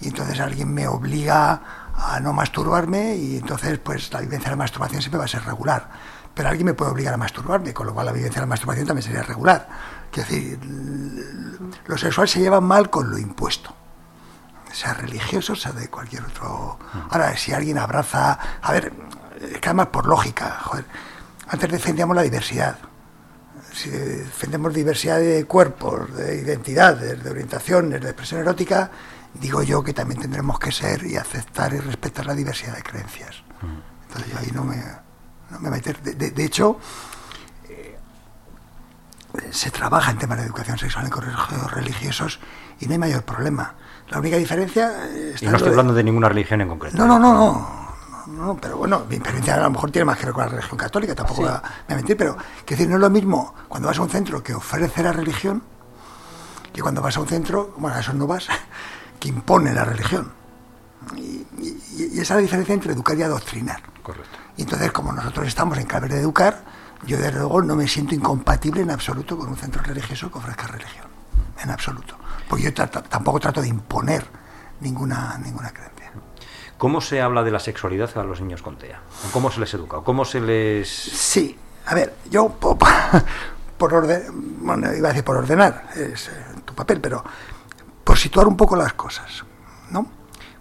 y 0.00 0.08
entonces 0.08 0.38
alguien 0.38 0.72
me 0.72 0.86
obliga 0.86 1.60
a 1.96 2.20
no 2.20 2.32
masturbarme 2.32 3.16
y 3.16 3.38
entonces 3.38 3.78
pues 3.80 4.12
la 4.12 4.20
vivencia 4.20 4.50
de 4.50 4.52
la 4.52 4.56
masturbación 4.56 5.02
siempre 5.02 5.18
va 5.18 5.24
a 5.24 5.28
ser 5.28 5.44
regular. 5.44 5.88
Pero 6.38 6.50
alguien 6.50 6.66
me 6.66 6.74
puede 6.74 6.92
obligar 6.92 7.12
a 7.12 7.16
masturbarme, 7.16 7.74
con 7.74 7.88
lo 7.88 7.92
cual 7.92 8.06
la 8.06 8.12
vivencia 8.12 8.36
de 8.36 8.42
la 8.42 8.50
masturbación 8.50 8.86
también 8.86 9.02
sería 9.02 9.24
regular. 9.24 9.68
Es 10.12 10.18
decir, 10.18 10.56
lo 11.84 11.98
sexual 11.98 12.28
se 12.28 12.38
lleva 12.38 12.60
mal 12.60 12.90
con 12.90 13.10
lo 13.10 13.18
impuesto. 13.18 13.74
Sea 14.72 14.94
religioso, 14.94 15.56
sea 15.56 15.72
de 15.72 15.88
cualquier 15.88 16.22
otro. 16.22 16.78
Ahora, 17.10 17.36
si 17.36 17.52
alguien 17.52 17.76
abraza. 17.76 18.38
A 18.62 18.70
ver, 18.70 18.92
es 19.40 19.58
que 19.58 19.68
además 19.68 19.88
por 19.88 20.06
lógica, 20.06 20.60
joder. 20.62 20.84
Antes 21.48 21.72
defendíamos 21.72 22.14
la 22.14 22.22
diversidad. 22.22 22.78
Si 23.72 23.90
defendemos 23.90 24.72
diversidad 24.72 25.18
de 25.18 25.44
cuerpos, 25.44 26.14
de 26.14 26.36
identidades, 26.36 27.20
de 27.20 27.30
orientaciones, 27.30 28.00
de 28.00 28.10
expresión 28.10 28.42
erótica, 28.42 28.92
digo 29.34 29.64
yo 29.64 29.82
que 29.82 29.92
también 29.92 30.20
tendremos 30.20 30.60
que 30.60 30.70
ser 30.70 31.04
y 31.04 31.16
aceptar 31.16 31.74
y 31.74 31.78
respetar 31.78 32.26
la 32.26 32.34
diversidad 32.36 32.76
de 32.76 32.82
creencias. 32.84 33.42
Entonces 34.06 34.32
yo 34.32 34.38
ahí 34.38 34.50
no 34.52 34.62
me, 34.62 34.76
no 35.50 35.58
me 35.60 35.70
meter. 35.70 36.00
De, 36.02 36.14
de- 36.14 36.30
de 36.30 36.44
hecho, 36.44 36.78
se 39.50 39.70
trabaja 39.70 40.10
en 40.10 40.18
temas 40.18 40.38
de 40.38 40.44
educación 40.44 40.78
sexual 40.78 41.04
en 41.04 41.10
colegios 41.10 41.70
religiosos 41.72 42.40
y 42.80 42.86
no 42.86 42.92
hay 42.92 42.98
mayor 42.98 43.22
problema. 43.24 43.74
La 44.08 44.18
única 44.18 44.36
diferencia... 44.36 44.90
eh, 45.10 45.34
Y 45.40 45.46
no 45.46 45.52
estoy 45.52 45.68
de- 45.68 45.74
hablando 45.74 45.94
de 45.94 46.02
ninguna 46.04 46.28
religión 46.28 46.60
en 46.60 46.68
concreto. 46.68 46.96
No, 46.96 47.06
no, 47.06 47.18
no, 47.18 47.34
no. 47.34 47.78
No, 48.28 48.46
no, 48.46 48.56
pero 48.60 48.76
bueno, 48.76 49.04
mi 49.08 49.16
experiencia 49.16 49.54
a 49.54 49.60
lo 49.60 49.70
mejor 49.70 49.90
tiene 49.90 50.04
más 50.04 50.18
que 50.18 50.26
ver 50.26 50.34
con 50.34 50.44
la 50.44 50.50
religión 50.50 50.76
católica, 50.76 51.14
tampoco 51.14 51.36
Sí. 51.42 51.46
me 51.46 51.50
voy 51.50 51.60
a 51.88 51.94
mentir, 51.96 52.16
pero 52.16 52.36
que 52.66 52.74
decir, 52.74 52.88
no 52.88 52.96
es 52.96 53.00
lo 53.00 53.08
mismo 53.10 53.54
cuando 53.68 53.88
vas 53.88 53.98
a 53.98 54.02
un 54.02 54.10
centro 54.10 54.42
que 54.42 54.54
ofrece 54.54 55.02
la 55.02 55.12
religión 55.12 55.62
que 56.72 56.82
cuando 56.82 57.00
vas 57.00 57.16
a 57.16 57.20
un 57.20 57.26
centro, 57.26 57.74
bueno, 57.78 57.96
a 57.96 58.00
eso 58.00 58.12
no 58.12 58.26
vas, 58.26 58.46
que 59.20 59.28
impone 59.28 59.72
la 59.72 59.84
religión. 59.84 60.30
Y, 61.16 61.46
y- 61.58 61.82
y 61.96 62.20
esa 62.20 62.20
es 62.22 62.30
la 62.30 62.36
diferencia 62.38 62.74
entre 62.74 62.92
educar 62.92 63.16
y 63.16 63.22
adoctrinar. 63.22 63.80
Correcto. 64.02 64.37
Y 64.58 64.62
entonces, 64.62 64.92
como 64.92 65.12
nosotros 65.12 65.46
estamos 65.48 65.78
en 65.78 65.86
clave 65.86 66.08
de 66.08 66.20
educar, 66.20 66.62
yo 67.06 67.16
desde 67.16 67.38
luego 67.38 67.62
no 67.62 67.76
me 67.76 67.88
siento 67.88 68.14
incompatible 68.14 68.82
en 68.82 68.90
absoluto 68.90 69.38
con 69.38 69.48
un 69.48 69.56
centro 69.56 69.82
religioso 69.82 70.30
que 70.30 70.38
ofrezca 70.38 70.66
religión. 70.66 71.06
En 71.62 71.70
absoluto. 71.70 72.16
Porque 72.48 72.64
yo 72.64 72.74
tampoco 72.74 73.40
trato 73.40 73.62
de 73.62 73.68
imponer 73.68 74.26
ninguna, 74.80 75.38
ninguna 75.42 75.70
creencia. 75.70 76.10
¿Cómo 76.76 77.00
se 77.00 77.20
habla 77.22 77.42
de 77.42 77.50
la 77.50 77.58
sexualidad 77.60 78.16
a 78.18 78.22
los 78.24 78.40
niños 78.40 78.62
con 78.62 78.76
TEA? 78.78 79.00
¿O 79.28 79.32
¿Cómo 79.32 79.50
se 79.50 79.60
les 79.60 79.72
educa? 79.74 79.98
¿O 79.98 80.04
¿Cómo 80.04 80.24
se 80.24 80.40
les...? 80.40 80.88
Sí, 80.88 81.56
a 81.86 81.94
ver, 81.94 82.14
yo 82.30 82.48
po- 82.50 82.76
po- 82.78 82.86
por, 83.78 83.94
orden, 83.94 84.58
bueno, 84.60 84.92
iba 84.94 85.08
a 85.08 85.12
decir 85.12 85.24
por 85.24 85.36
ordenar, 85.36 85.88
es 85.96 86.28
eh, 86.28 86.32
tu 86.64 86.74
papel, 86.74 87.00
pero 87.00 87.24
por 88.04 88.16
situar 88.18 88.46
un 88.46 88.56
poco 88.56 88.76
las 88.76 88.92
cosas, 88.94 89.44
¿no? 89.90 90.06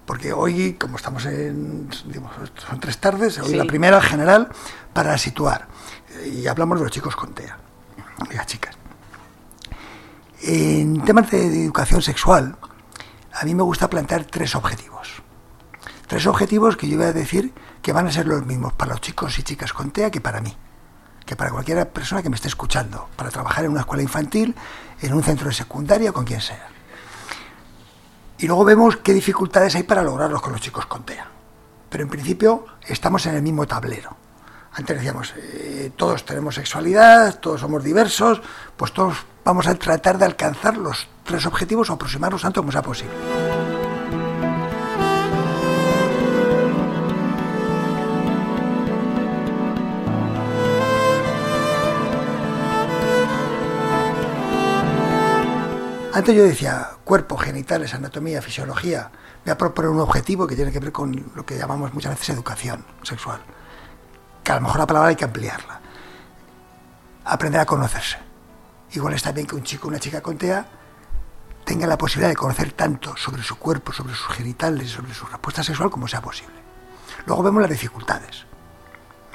Porque 0.07 0.31
hoy, 0.31 0.73
como 0.79 0.95
estamos 0.95 1.25
en, 1.25 1.89
digamos, 2.05 2.31
son 2.65 2.79
tres 2.79 2.97
tardes, 2.97 3.37
hoy 3.39 3.49
Sí. 3.49 3.55
la 3.57 3.65
primera 3.65 4.01
general 4.01 4.47
para 4.93 5.17
situar, 5.17 5.67
y 6.25 6.47
hablamos 6.47 6.79
de 6.79 6.85
los 6.85 6.91
chicos 6.93 7.13
con 7.15 7.33
TEA, 7.33 7.57
y 8.31 8.33
las 8.33 8.47
chicas. 8.47 8.75
En 10.41 11.03
temas 11.03 11.29
de 11.29 11.65
educación 11.65 12.01
sexual, 12.01 12.55
a 13.33 13.43
mí 13.43 13.53
me 13.53 13.63
gusta 13.63 13.89
plantear 13.89 14.23
tres 14.23 14.55
objetivos. 14.55 15.21
Tres 16.07 16.25
objetivos 16.25 16.77
que 16.77 16.87
yo 16.87 16.97
voy 16.97 17.07
a 17.07 17.13
decir 17.13 17.53
que 17.81 17.91
van 17.91 18.07
a 18.07 18.11
ser 18.11 18.27
los 18.27 18.45
mismos 18.45 18.71
para 18.73 18.91
los 18.91 19.01
chicos 19.01 19.37
y 19.39 19.43
chicas 19.43 19.73
con 19.73 19.91
TEA 19.91 20.09
que 20.09 20.21
para 20.21 20.39
mí, 20.39 20.55
que 21.25 21.35
para 21.35 21.51
cualquier 21.51 21.85
persona 21.89 22.23
que 22.23 22.29
me 22.29 22.37
esté 22.37 22.47
escuchando, 22.47 23.09
para 23.17 23.29
trabajar 23.29 23.65
en 23.65 23.71
una 23.71 23.81
escuela 23.81 24.03
infantil, 24.03 24.55
en 25.01 25.13
un 25.13 25.21
centro 25.21 25.49
de 25.49 25.53
secundaria 25.53 26.11
o 26.11 26.13
con 26.13 26.23
quien 26.23 26.39
sea. 26.39 26.69
Y 28.39 28.47
luego 28.47 28.65
vemos 28.65 28.97
qué 28.97 29.13
dificultades 29.13 29.75
hay 29.75 29.83
para 29.83 30.03
lograrlos 30.03 30.41
con 30.41 30.51
los 30.51 30.61
chicos 30.61 30.85
con 30.85 31.03
TEA. 31.03 31.27
Pero 31.89 32.03
en 32.03 32.09
principio 32.09 32.65
estamos 32.87 33.25
en 33.25 33.35
el 33.35 33.41
mismo 33.41 33.65
tablero. 33.65 34.15
Antes 34.73 34.97
decíamos, 34.97 35.33
eh, 35.37 35.91
todos 35.95 36.23
tenemos 36.23 36.53
sexualidad, 36.53 37.39
todos 37.39 37.61
somos 37.61 37.83
diversos, 37.83 38.41
pues 38.75 38.93
todos 38.93 39.17
vamos 39.43 39.65
a 39.65 39.73
tratar 39.73 40.19
de 40.19 40.25
alcanzar 40.25 40.77
los 40.77 41.07
tres 41.23 41.47
objetivos 41.47 41.89
o 41.89 41.93
aproximarnos 41.93 42.43
tanto 42.43 42.61
como 42.61 42.71
sea 42.71 42.83
posible. 42.83 43.46
Antes 56.17 56.35
yo 56.35 56.45
decía 56.45 56.93
cuerpo, 57.03 57.37
genitales, 57.37 57.93
anatomía, 57.93 58.41
fisiología. 58.41 59.11
Voy 59.45 59.51
a 59.51 59.55
proponer 59.55 59.91
un 59.91 59.99
objetivo 59.99 60.47
que 60.47 60.55
tiene 60.55 60.71
que 60.71 60.79
ver 60.79 60.91
con 60.91 61.31
lo 61.35 61.45
que 61.45 61.55
llamamos 61.55 61.93
muchas 61.93 62.13
veces 62.13 62.29
educación 62.29 62.83
sexual. 63.03 63.39
Que 64.43 64.51
a 64.51 64.55
lo 64.55 64.61
mejor 64.61 64.79
la 64.79 64.87
palabra 64.87 65.09
hay 65.09 65.15
que 65.15 65.25
ampliarla. 65.25 65.79
Aprender 67.23 67.61
a 67.61 67.67
conocerse. 67.67 68.17
Igual 68.93 69.13
está 69.13 69.31
bien 69.31 69.45
que 69.45 69.55
un 69.55 69.61
chico 69.61 69.85
o 69.85 69.89
una 69.89 69.99
chica 69.99 70.19
con 70.21 70.39
TEA 70.39 70.65
tenga 71.63 71.85
la 71.85 71.99
posibilidad 71.99 72.29
de 72.29 72.35
conocer 72.35 72.71
tanto 72.71 73.15
sobre 73.15 73.43
su 73.43 73.59
cuerpo, 73.59 73.93
sobre 73.93 74.15
sus 74.15 74.35
genitales, 74.35 74.89
sobre 74.89 75.13
su 75.13 75.27
respuesta 75.27 75.61
sexual 75.61 75.91
como 75.91 76.07
sea 76.07 76.21
posible. 76.21 76.55
Luego 77.27 77.43
vemos 77.43 77.61
las 77.61 77.69
dificultades. 77.69 78.47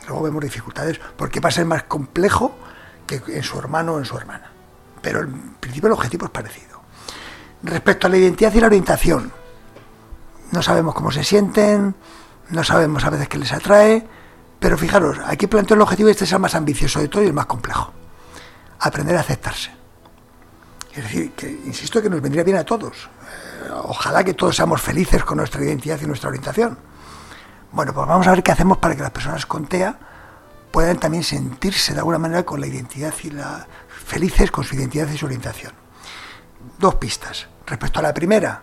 Luego 0.08 0.24
vemos 0.24 0.42
dificultades 0.42 1.00
porque 1.16 1.38
va 1.38 1.48
a 1.48 1.52
ser 1.52 1.64
más 1.64 1.84
complejo 1.84 2.56
que 3.06 3.22
en 3.28 3.44
su 3.44 3.56
hermano 3.56 3.92
o 3.92 3.98
en 4.00 4.04
su 4.04 4.16
hermana. 4.18 4.50
Pero 5.00 5.20
en 5.20 5.54
principio 5.60 5.86
el 5.86 5.92
objetivo 5.92 6.26
es 6.26 6.32
parecido. 6.32 6.71
Respecto 7.62 8.07
a 8.07 8.11
la 8.11 8.16
identidad 8.16 8.53
y 8.55 8.61
la 8.61 8.66
orientación, 8.66 9.33
no 10.51 10.62
sabemos 10.62 10.94
cómo 10.94 11.11
se 11.11 11.22
sienten, 11.22 11.94
no 12.51 12.64
sabemos 12.64 13.05
a 13.05 13.11
veces 13.11 13.29
qué 13.29 13.38
les 13.38 13.53
atrae, 13.53 14.07
pero 14.59 14.77
fijaros, 14.77 15.18
aquí 15.27 15.46
planteo 15.46 15.75
el 15.75 15.81
objetivo 15.81 16.09
y 16.09 16.12
este 16.12 16.25
es 16.25 16.33
el 16.33 16.38
más 16.38 16.55
ambicioso 16.55 17.01
de 17.01 17.09
todo 17.09 17.22
y 17.22 17.27
el 17.27 17.33
más 17.33 17.46
complejo. 17.46 17.92
Aprender 18.81 19.16
a 19.16 19.20
aceptarse. 19.20 19.70
Es 20.94 21.05
decir, 21.05 21.33
que 21.33 21.51
insisto 21.51 22.03
que 22.03 22.11
nos 22.11 22.20
vendría 22.20 22.44
bien 22.44 22.59
a 22.59 22.64
todos. 22.64 23.09
Eh, 23.64 23.70
ojalá 23.85 24.22
que 24.22 24.35
todos 24.35 24.55
seamos 24.55 24.81
felices 24.83 25.25
con 25.25 25.38
nuestra 25.38 25.64
identidad 25.64 25.98
y 26.03 26.07
nuestra 26.07 26.29
orientación. 26.29 26.79
Bueno, 27.72 27.94
pues 27.94 28.07
vamos 28.07 28.27
a 28.27 28.33
ver 28.33 28.42
qué 28.42 28.53
hacemos 28.53 28.77
para 28.79 28.94
que 28.94 29.03
las 29.03 29.11
personas 29.11 29.46
con 29.46 29.66
TEA 29.66 29.98
puedan 30.70 30.98
también 30.98 31.25
sentirse 31.25 31.94
de 31.94 32.01
alguna 32.01 32.18
manera 32.18 32.44
con 32.44 32.61
la 32.61 32.66
identidad 32.66 33.14
y 33.22 33.31
la 33.31 33.66
felices 33.88 34.51
con 34.51 34.64
su 34.64 34.75
identidad 34.75 35.09
y 35.09 35.16
su 35.16 35.25
orientación. 35.25 35.72
Dos 36.79 36.96
pistas. 36.96 37.48
Respecto 37.66 38.01
a 38.01 38.03
la 38.03 38.14
primera, 38.14 38.62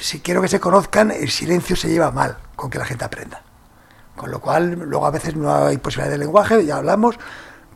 si 0.00 0.20
quiero 0.20 0.42
que 0.42 0.48
se 0.48 0.60
conozcan, 0.60 1.10
el 1.10 1.30
silencio 1.30 1.76
se 1.76 1.88
lleva 1.88 2.10
mal 2.10 2.36
con 2.56 2.70
que 2.70 2.78
la 2.78 2.84
gente 2.84 3.04
aprenda. 3.04 3.42
Con 4.16 4.30
lo 4.30 4.40
cual, 4.40 4.72
luego 4.72 5.06
a 5.06 5.10
veces 5.10 5.34
no 5.36 5.52
hay 5.54 5.78
posibilidad 5.78 6.12
de 6.12 6.18
lenguaje, 6.18 6.64
ya 6.64 6.76
hablamos, 6.76 7.18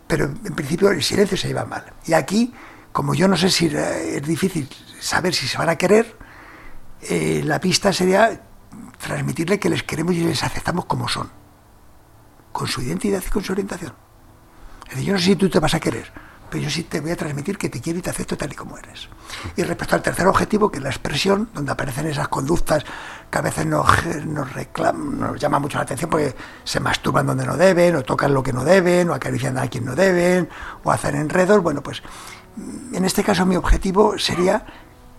pero 0.07 0.25
en 0.25 0.55
principio 0.55 0.91
el 0.91 1.03
silencio 1.03 1.37
se 1.37 1.49
lleva 1.49 1.65
mal. 1.65 1.85
Y 2.07 2.13
aquí, 2.13 2.53
como 2.93 3.15
yo 3.15 3.29
no 3.29 3.37
sé 3.37 3.51
si 3.51 3.67
es 3.67 4.23
difícil 4.23 4.69
saber 5.01 5.35
si 5.35 5.47
se 5.49 5.59
van 5.59 5.69
a 5.69 5.77
querer, 5.77 6.17
eh, 7.03 7.43
la 7.45 7.61
pista 7.61 7.93
sería 7.93 8.41
transmitirle 8.99 9.59
que 9.59 9.69
les 9.69 9.83
queremos 9.83 10.15
y 10.15 10.25
les 10.25 10.43
aceptamos 10.43 10.85
como 10.87 11.09
son, 11.09 11.31
con 12.53 12.67
su 12.67 12.83
identidad 12.83 13.23
y 13.25 13.31
con 13.31 13.43
su 13.43 13.53
orientación. 13.53 13.93
Es 14.85 14.91
decir, 14.91 15.07
yo 15.07 15.13
no 15.13 15.19
sé 15.19 15.27
si 15.27 15.37
tú 15.37 15.49
te 15.49 15.59
vas 15.59 15.75
a 15.75 15.81
querer, 15.81 16.11
pero 16.51 16.65
yo 16.65 16.71
sí 16.71 16.85
te 16.85 17.01
voy 17.01 17.11
a 17.11 17.17
transmitir 17.17 17.59
que 17.59 17.69
te 17.69 17.81
quiero 17.81 17.99
y 17.99 18.03
te 18.03 18.11
acepto 18.11 18.37
tal 18.37 18.53
y 18.53 18.55
como 18.55 18.79
eres. 18.79 19.09
Y 19.57 19.63
respecto 19.63 19.97
al 19.97 20.03
tercer 20.03 20.27
objetivo, 20.27 20.71
que 20.71 20.79
es 20.79 20.83
la 20.83 20.91
expresión, 20.91 21.51
donde 21.53 21.73
aparecen 21.73 22.07
esas 22.07 22.29
conductas 22.29 22.85
que 23.31 23.39
a 23.39 23.43
veces 23.43 23.67
nos, 23.67 23.87
nos, 24.27 25.41
llama 25.41 25.59
mucho 25.59 25.79
la 25.79 25.83
atención 25.83 26.11
porque 26.11 26.35
se 26.65 26.81
masturban 26.81 27.27
donde 27.27 27.47
no 27.47 27.57
deben, 27.57 27.97
o 27.97 28.03
tocan 28.03 28.33
lo 28.33 28.43
que 28.43 28.53
no 28.53 28.65
deben, 28.65 29.11
o 29.11 29.15
acarician 29.15 29.59
a 29.59 29.69
quien 29.69 29.85
no 29.85 29.95
deben, 29.95 30.49
o 30.85 30.91
hacen 30.91 31.15
enredos, 31.17 31.63
bueno, 31.63 31.83
pues 31.83 32.03
en 32.93 33.05
este 33.05 33.23
caso 33.23 33.47
mi 33.47 33.57
objetivo 33.57 34.19
sería 34.19 34.65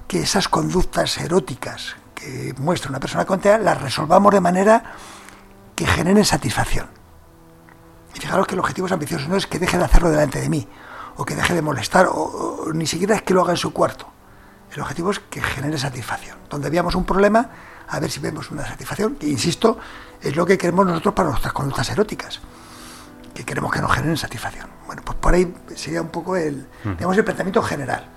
que 0.07 0.21
esas 0.21 0.47
conductas 0.49 1.17
eróticas 1.19 1.95
que 2.15 2.53
muestra 2.57 2.89
una 2.89 2.99
persona 2.99 3.25
con 3.25 3.39
TEA 3.39 3.59
las 3.59 3.81
resolvamos 3.81 4.33
de 4.33 4.41
manera 4.41 4.83
que 5.75 5.85
generen 5.85 6.25
satisfacción. 6.25 6.87
Y 8.15 8.19
fijaros 8.19 8.47
que 8.47 8.55
el 8.55 8.59
objetivo 8.59 8.87
es 8.87 8.93
ambicioso, 8.93 9.27
no 9.29 9.37
es 9.37 9.47
que 9.47 9.59
deje 9.59 9.77
de 9.77 9.85
hacerlo 9.85 10.09
delante 10.09 10.41
de 10.41 10.49
mí, 10.49 10.67
o 11.19 11.25
que 11.25 11.35
deje 11.35 11.53
de 11.53 11.61
molestar, 11.61 12.07
o, 12.07 12.13
o 12.13 12.73
ni 12.73 12.87
siquiera 12.87 13.13
es 13.13 13.21
que 13.23 13.33
lo 13.33 13.41
haga 13.41 13.51
en 13.51 13.57
su 13.57 13.73
cuarto. 13.73 14.07
El 14.71 14.79
objetivo 14.79 15.11
es 15.11 15.19
que 15.19 15.41
genere 15.41 15.77
satisfacción. 15.77 16.37
Donde 16.49 16.69
veamos 16.69 16.95
un 16.95 17.03
problema, 17.03 17.49
a 17.89 17.99
ver 17.99 18.09
si 18.09 18.21
vemos 18.21 18.51
una 18.51 18.65
satisfacción, 18.65 19.15
que 19.15 19.27
insisto, 19.27 19.77
es 20.21 20.37
lo 20.37 20.45
que 20.45 20.57
queremos 20.57 20.85
nosotros 20.85 21.13
para 21.13 21.27
nuestras 21.27 21.51
conductas 21.51 21.89
eróticas, 21.89 22.39
que 23.33 23.43
queremos 23.43 23.69
que 23.69 23.81
nos 23.81 23.91
generen 23.91 24.15
satisfacción. 24.15 24.69
Bueno, 24.87 25.01
pues 25.03 25.17
por 25.17 25.33
ahí 25.33 25.53
sería 25.75 26.01
un 26.01 26.07
poco 26.07 26.37
el, 26.37 26.65
digamos, 26.85 27.17
el 27.17 27.25
planteamiento 27.25 27.61
general 27.63 28.07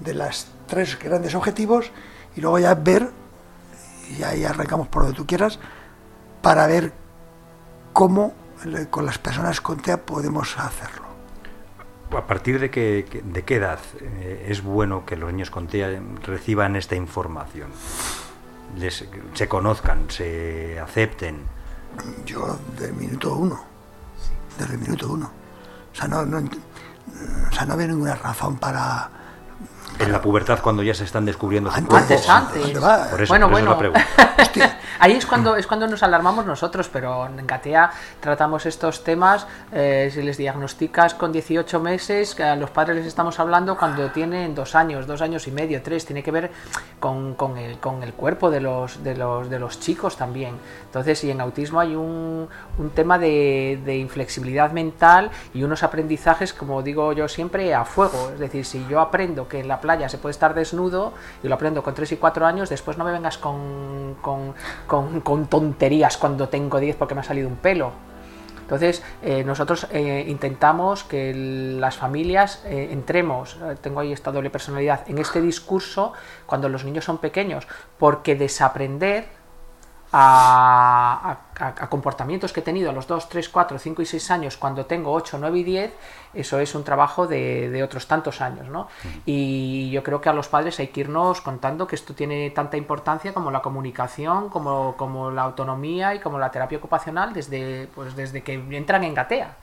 de 0.00 0.14
los 0.14 0.46
tres 0.66 0.98
grandes 0.98 1.34
objetivos 1.34 1.90
y 2.36 2.40
luego 2.40 2.58
ya 2.58 2.74
ver, 2.74 3.10
y 4.16 4.22
ahí 4.22 4.46
arrancamos 4.46 4.88
por 4.88 5.02
donde 5.02 5.16
tú 5.16 5.26
quieras, 5.26 5.58
para 6.40 6.66
ver 6.66 6.94
cómo 7.92 8.32
eh, 8.64 8.86
con 8.88 9.04
las 9.04 9.18
personas 9.18 9.60
con 9.60 9.76
TEA 9.76 10.06
podemos 10.06 10.56
hacerlo. 10.58 11.05
¿A 12.12 12.26
partir 12.26 12.60
de 12.60 12.70
qué, 12.70 13.22
de 13.24 13.42
qué 13.42 13.56
edad 13.56 13.80
eh, 14.00 14.46
es 14.48 14.62
bueno 14.62 15.04
que 15.04 15.16
los 15.16 15.32
niños 15.32 15.50
con 15.50 15.66
TEA 15.66 16.00
reciban 16.22 16.76
esta 16.76 16.94
información? 16.94 17.70
Les, 18.78 19.04
se 19.34 19.48
conozcan, 19.48 20.08
se 20.10 20.78
acepten. 20.78 21.40
Yo 22.24 22.58
del 22.78 22.94
minuto 22.94 23.34
uno, 23.34 23.64
desde 24.58 24.74
el 24.74 24.80
minuto 24.80 25.12
uno. 25.12 25.30
O 25.92 25.94
sea, 25.94 26.06
no, 26.08 26.24
no, 26.24 26.38
o 26.38 27.52
sea, 27.52 27.64
no 27.66 27.76
veo 27.76 27.88
ninguna 27.88 28.14
razón 28.14 28.56
para... 28.56 29.10
En 29.98 30.12
la 30.12 30.20
pubertad, 30.20 30.60
cuando 30.62 30.82
ya 30.82 30.94
se 30.94 31.04
están 31.04 31.24
descubriendo 31.24 31.70
su 31.70 31.76
Antes. 31.76 32.28
Antes, 32.28 32.28
antes. 32.28 32.78
Por 33.10 33.22
eso, 33.22 33.32
Bueno, 33.32 33.48
por 33.50 33.58
eso 33.58 33.70
bueno. 33.74 33.92
la. 33.92 34.76
Ahí 34.98 35.12
es 35.12 35.26
cuando, 35.26 35.56
es 35.56 35.66
cuando 35.66 35.86
nos 35.86 36.02
alarmamos 36.02 36.46
nosotros, 36.46 36.88
pero 36.90 37.26
en 37.26 37.46
Gatea 37.46 37.90
tratamos 38.20 38.64
estos 38.66 39.04
temas, 39.04 39.46
eh, 39.72 40.10
si 40.12 40.22
les 40.22 40.38
diagnosticas 40.38 41.14
con 41.14 41.32
18 41.32 41.80
meses, 41.80 42.34
que 42.34 42.42
a 42.42 42.56
los 42.56 42.70
padres 42.70 42.96
les 42.96 43.06
estamos 43.06 43.38
hablando 43.38 43.76
cuando 43.76 44.10
tienen 44.10 44.54
dos 44.54 44.74
años, 44.74 45.06
dos 45.06 45.20
años 45.20 45.46
y 45.46 45.50
medio, 45.50 45.82
tres, 45.82 46.06
tiene 46.06 46.22
que 46.22 46.30
ver 46.30 46.50
con, 46.98 47.34
con 47.34 47.58
el, 47.58 47.78
con 47.78 48.02
el 48.02 48.14
cuerpo 48.14 48.50
de 48.50 48.60
los, 48.60 49.04
de, 49.04 49.16
los, 49.16 49.50
de 49.50 49.58
los 49.58 49.80
chicos 49.80 50.16
también. 50.16 50.54
Entonces, 50.86 51.22
y 51.24 51.30
en 51.30 51.40
autismo 51.40 51.80
hay 51.80 51.94
un, 51.94 52.48
un 52.78 52.90
tema 52.90 53.18
de, 53.18 53.80
de 53.84 53.96
inflexibilidad 53.98 54.72
mental 54.72 55.30
y 55.52 55.62
unos 55.62 55.82
aprendizajes, 55.82 56.54
como 56.54 56.82
digo 56.82 57.12
yo 57.12 57.28
siempre, 57.28 57.74
a 57.74 57.84
fuego. 57.84 58.30
Es 58.32 58.38
decir, 58.38 58.64
si 58.64 58.86
yo 58.88 59.00
aprendo 59.00 59.46
que 59.46 59.60
en 59.60 59.68
la 59.68 59.80
playa 59.86 60.08
se 60.08 60.18
puede 60.18 60.32
estar 60.32 60.52
desnudo 60.52 61.12
y 61.44 61.48
lo 61.48 61.54
aprendo 61.54 61.84
con 61.84 61.94
3 61.94 62.10
y 62.10 62.16
4 62.16 62.44
años, 62.44 62.68
después 62.68 62.98
no 62.98 63.04
me 63.04 63.12
vengas 63.12 63.38
con, 63.38 64.16
con, 64.20 64.52
con, 65.20 65.46
tonterías 65.46 66.16
cuando 66.16 66.48
tengo 66.48 66.80
10 66.80 66.96
porque 66.96 67.14
me 67.14 67.20
ha 67.20 67.24
salido 67.24 67.48
un 67.48 67.54
pelo. 67.54 67.92
Entonces, 68.62 69.00
eh, 69.22 69.44
nosotros 69.44 69.86
eh, 69.92 70.24
intentamos 70.26 71.04
que 71.04 71.32
las 71.78 71.96
familias 71.96 72.64
eh, 72.66 72.88
entremos, 72.90 73.56
tengo 73.80 74.00
ahí 74.00 74.12
esta 74.12 74.32
doble 74.32 74.50
personalidad, 74.50 75.08
en 75.08 75.18
este 75.18 75.40
discurso 75.40 76.12
cuando 76.46 76.68
los 76.68 76.84
niños 76.84 77.04
son 77.04 77.18
pequeños, 77.18 77.68
porque 77.96 78.34
desaprender 78.34 79.35
a, 80.12 81.36
a- 81.58 81.66
a 81.66 81.88
comportamientos 81.88 82.52
que 82.52 82.60
he 82.60 82.62
tenido 82.62 82.90
a 82.90 82.92
los 82.92 83.06
2, 83.06 83.28
3, 83.28 83.48
4, 83.48 83.78
5 83.78 84.02
y 84.02 84.06
6 84.06 84.30
años 84.30 84.56
cuando 84.56 84.86
tengo 84.86 85.12
8, 85.12 85.38
9 85.40 85.58
y 85.58 85.64
10, 85.64 85.92
eso 86.34 86.58
es 86.58 86.74
un 86.74 86.84
trabajo 86.84 87.26
de, 87.26 87.70
de 87.70 87.82
otros 87.82 88.06
tantos 88.06 88.40
años. 88.40 88.68
¿no? 88.68 88.88
Y 89.24 89.90
yo 89.90 90.02
creo 90.02 90.20
que 90.20 90.28
a 90.28 90.32
los 90.32 90.48
padres 90.48 90.78
hay 90.80 90.88
que 90.88 91.00
irnos 91.00 91.40
contando 91.40 91.86
que 91.86 91.96
esto 91.96 92.14
tiene 92.14 92.50
tanta 92.50 92.76
importancia 92.76 93.32
como 93.34 93.50
la 93.50 93.62
comunicación, 93.62 94.48
como, 94.50 94.96
como 94.96 95.30
la 95.30 95.42
autonomía 95.42 96.14
y 96.14 96.20
como 96.20 96.38
la 96.38 96.50
terapia 96.50 96.78
ocupacional 96.78 97.32
desde, 97.32 97.88
pues, 97.94 98.14
desde 98.16 98.42
que 98.42 98.54
entran 98.54 99.04
en 99.04 99.14
Gatea. 99.14 99.56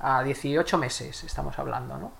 A 0.00 0.22
18 0.22 0.76
meses 0.76 1.24
estamos 1.24 1.58
hablando, 1.58 1.96
¿no? 1.96 2.12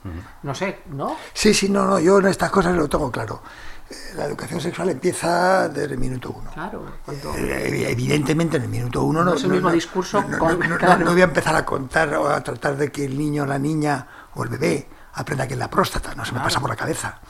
No 0.43 0.55
sé, 0.55 0.79
¿no? 0.87 1.17
Sí, 1.35 1.53
sí, 1.53 1.69
no, 1.69 1.85
no, 1.85 1.99
yo 1.99 2.19
en 2.19 2.27
estas 2.29 2.51
cosas 2.51 2.75
lo 2.75 2.88
tengo 2.88 3.11
claro. 3.11 3.43
Eh, 3.90 3.94
La 4.16 4.25
educación 4.25 4.61
sexual 4.61 4.88
empieza 4.90 5.68
desde 5.68 5.92
el 5.94 5.99
minuto 5.99 6.31
uno. 6.31 6.51
Claro. 6.53 6.85
cuando- 7.05 7.35
Eh, 7.37 7.90
Evidentemente, 7.90 8.57
en 8.57 8.62
el 8.64 8.68
minuto 8.68 9.03
uno 9.05 9.20
No 9.25 9.31
no, 9.33 9.37
es 9.37 9.44
el 9.44 9.51
mismo 9.51 9.70
discurso 9.70 10.23
no, 10.23 10.38
con- 10.38 10.59
claro. 10.59 11.05
voy 11.12 11.20
a 11.20 11.25
empezar 11.25 11.55
a 11.57 11.64
contar 11.66 12.14
o 12.14 12.29
a 12.29 12.40
tratar 12.42 12.77
de 12.77 12.90
que 12.90 13.05
el 13.05 13.18
niño 13.18 13.42
o 13.42 13.47
la 13.47 13.59
niña 13.59 14.07
o 14.35 14.42
el 14.42 14.49
bebé 14.49 14.88
aprenda 15.14 15.47
que 15.47 15.55
es 15.55 15.59
la 15.59 15.68
próstata, 15.70 16.14
no 16.14 16.25
se 16.25 16.33
me 16.33 16.40
pasa 16.40 16.61
por 16.61 16.70
la 16.70 16.77
cabeza, 16.77 17.20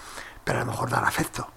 pero 0.44 0.58
a 0.58 0.64
lo 0.64 0.70
mejor 0.70 0.88
dar 0.90 1.04
afecto. 1.04 1.48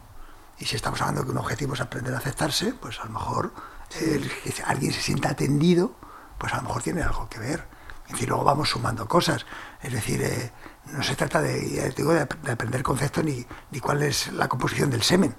Y 0.60 0.66
si 0.66 0.76
estamos 0.76 1.00
hablando 1.02 1.24
que 1.24 1.32
un 1.32 1.38
objetivo 1.38 1.74
es 1.76 1.82
aprender 1.82 2.14
a 2.16 2.18
aceptarse, 2.18 2.74
pues 2.74 3.00
a 3.00 3.06
lo 3.06 3.12
mejor 3.12 3.54
el 4.02 4.30
que 4.44 4.54
alguien 4.66 4.92
se 4.92 5.02
sienta 5.02 5.30
atendido, 5.30 5.94
pues 6.40 6.52
a 6.54 6.58
lo 6.58 6.64
mejor 6.64 6.82
tiene 6.84 7.04
algo 7.04 7.30
que 7.30 7.40
ver. 7.40 7.64
Es 8.08 8.14
decir, 8.14 8.30
luego 8.30 8.44
vamos 8.44 8.70
sumando 8.70 9.08
cosas. 9.08 9.46
Es 9.82 9.94
decir, 9.94 10.22
eh, 10.24 10.52
no 10.92 11.04
se 11.04 11.16
trata 11.16 11.42
de, 11.42 11.70
ya 11.70 11.90
digo, 11.90 12.14
de, 12.14 12.22
ap- 12.22 12.34
de 12.44 12.52
aprender 12.52 12.84
conceptos 12.84 13.24
ni, 13.24 13.46
ni 13.72 13.80
cuál 13.80 14.04
es 14.04 14.32
la 14.34 14.48
composición 14.48 14.90
del 14.90 15.04
semen, 15.04 15.36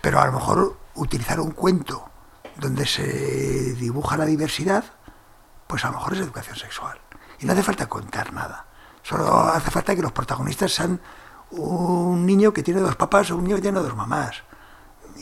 pero 0.00 0.20
a 0.20 0.26
lo 0.26 0.32
mejor 0.32 0.78
utilizar 0.94 1.40
un 1.40 1.50
cuento 1.52 2.08
donde 2.56 2.86
se 2.86 3.04
dibuja 3.74 4.16
la 4.16 4.24
diversidad, 4.24 4.84
pues 5.66 5.84
a 5.84 5.88
lo 5.88 5.94
mejor 5.98 6.14
es 6.14 6.20
educación 6.20 6.56
sexual. 6.56 6.98
Y 7.38 7.46
no 7.46 7.52
hace 7.52 7.62
falta 7.62 7.86
contar 7.88 8.32
nada. 8.32 8.66
Solo 9.02 9.38
hace 9.40 9.70
falta 9.70 9.94
que 9.94 10.02
los 10.02 10.12
protagonistas 10.12 10.72
sean 10.72 11.00
un 11.50 12.26
niño 12.26 12.52
que 12.52 12.62
tiene 12.62 12.80
dos 12.80 12.96
papás 12.96 13.30
o 13.30 13.36
un 13.36 13.44
niño 13.44 13.56
que 13.56 13.62
tiene 13.62 13.78
dos 13.80 13.94
mamás. 13.94 14.42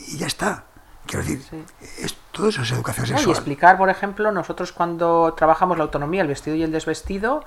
Y 0.07 0.17
ya 0.17 0.27
está. 0.27 0.63
Quiero 1.05 1.23
decir, 1.23 1.63
es, 1.99 2.17
todo 2.31 2.49
eso 2.49 2.63
es 2.63 2.71
educación 2.71 3.05
No, 3.05 3.13
y 3.13 3.17
sexual. 3.17 3.35
explicar, 3.37 3.77
por 3.77 3.89
ejemplo, 3.89 4.31
nosotros 4.31 4.73
cuando 4.73 5.33
trabajamos 5.37 5.77
la 5.77 5.85
autonomía, 5.85 6.21
el 6.21 6.27
vestido 6.27 6.55
y 6.57 6.63
el 6.63 6.71
desvestido, 6.71 7.45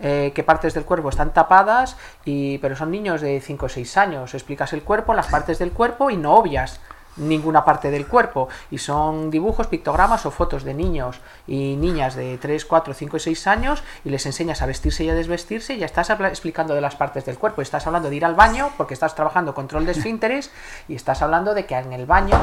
eh, 0.00 0.32
qué 0.34 0.42
partes 0.42 0.74
del 0.74 0.84
cuerpo 0.84 1.08
están 1.08 1.32
tapadas, 1.32 1.96
y, 2.24 2.58
pero 2.58 2.76
son 2.76 2.90
niños 2.90 3.20
de 3.20 3.40
5 3.40 3.66
o 3.66 3.68
6 3.68 3.96
años. 3.96 4.34
Explicas 4.34 4.72
el 4.72 4.82
cuerpo, 4.82 5.14
las 5.14 5.26
partes 5.28 5.58
del 5.58 5.72
cuerpo 5.72 6.10
y 6.10 6.16
no 6.16 6.34
obvias 6.34 6.80
ninguna 7.18 7.64
parte 7.64 7.90
del 7.90 8.06
cuerpo. 8.06 8.48
Y 8.70 8.78
son 8.78 9.30
dibujos, 9.30 9.66
pictogramas 9.66 10.26
o 10.26 10.30
fotos 10.30 10.64
de 10.64 10.74
niños 10.74 11.20
y 11.46 11.76
niñas 11.76 12.14
de 12.14 12.38
3, 12.38 12.64
4, 12.64 12.94
5 12.94 13.16
y 13.16 13.20
6 13.20 13.46
años 13.46 13.82
y 14.04 14.10
les 14.10 14.24
enseñas 14.26 14.62
a 14.62 14.66
vestirse 14.66 15.04
y 15.04 15.10
a 15.10 15.14
desvestirse 15.14 15.74
y 15.74 15.78
ya 15.78 15.86
estás 15.86 16.10
explicando 16.10 16.74
de 16.74 16.80
las 16.80 16.96
partes 16.96 17.24
del 17.24 17.38
cuerpo. 17.38 17.62
Estás 17.62 17.86
hablando 17.86 18.10
de 18.10 18.16
ir 18.16 18.24
al 18.24 18.34
baño 18.34 18.70
porque 18.76 18.94
estás 18.94 19.14
trabajando 19.14 19.54
control 19.54 19.86
de 19.86 19.92
esfínteres 19.92 20.50
y 20.88 20.94
estás 20.94 21.22
hablando 21.22 21.54
de 21.54 21.66
que 21.66 21.74
en 21.74 21.92
el 21.92 22.06
baño 22.06 22.38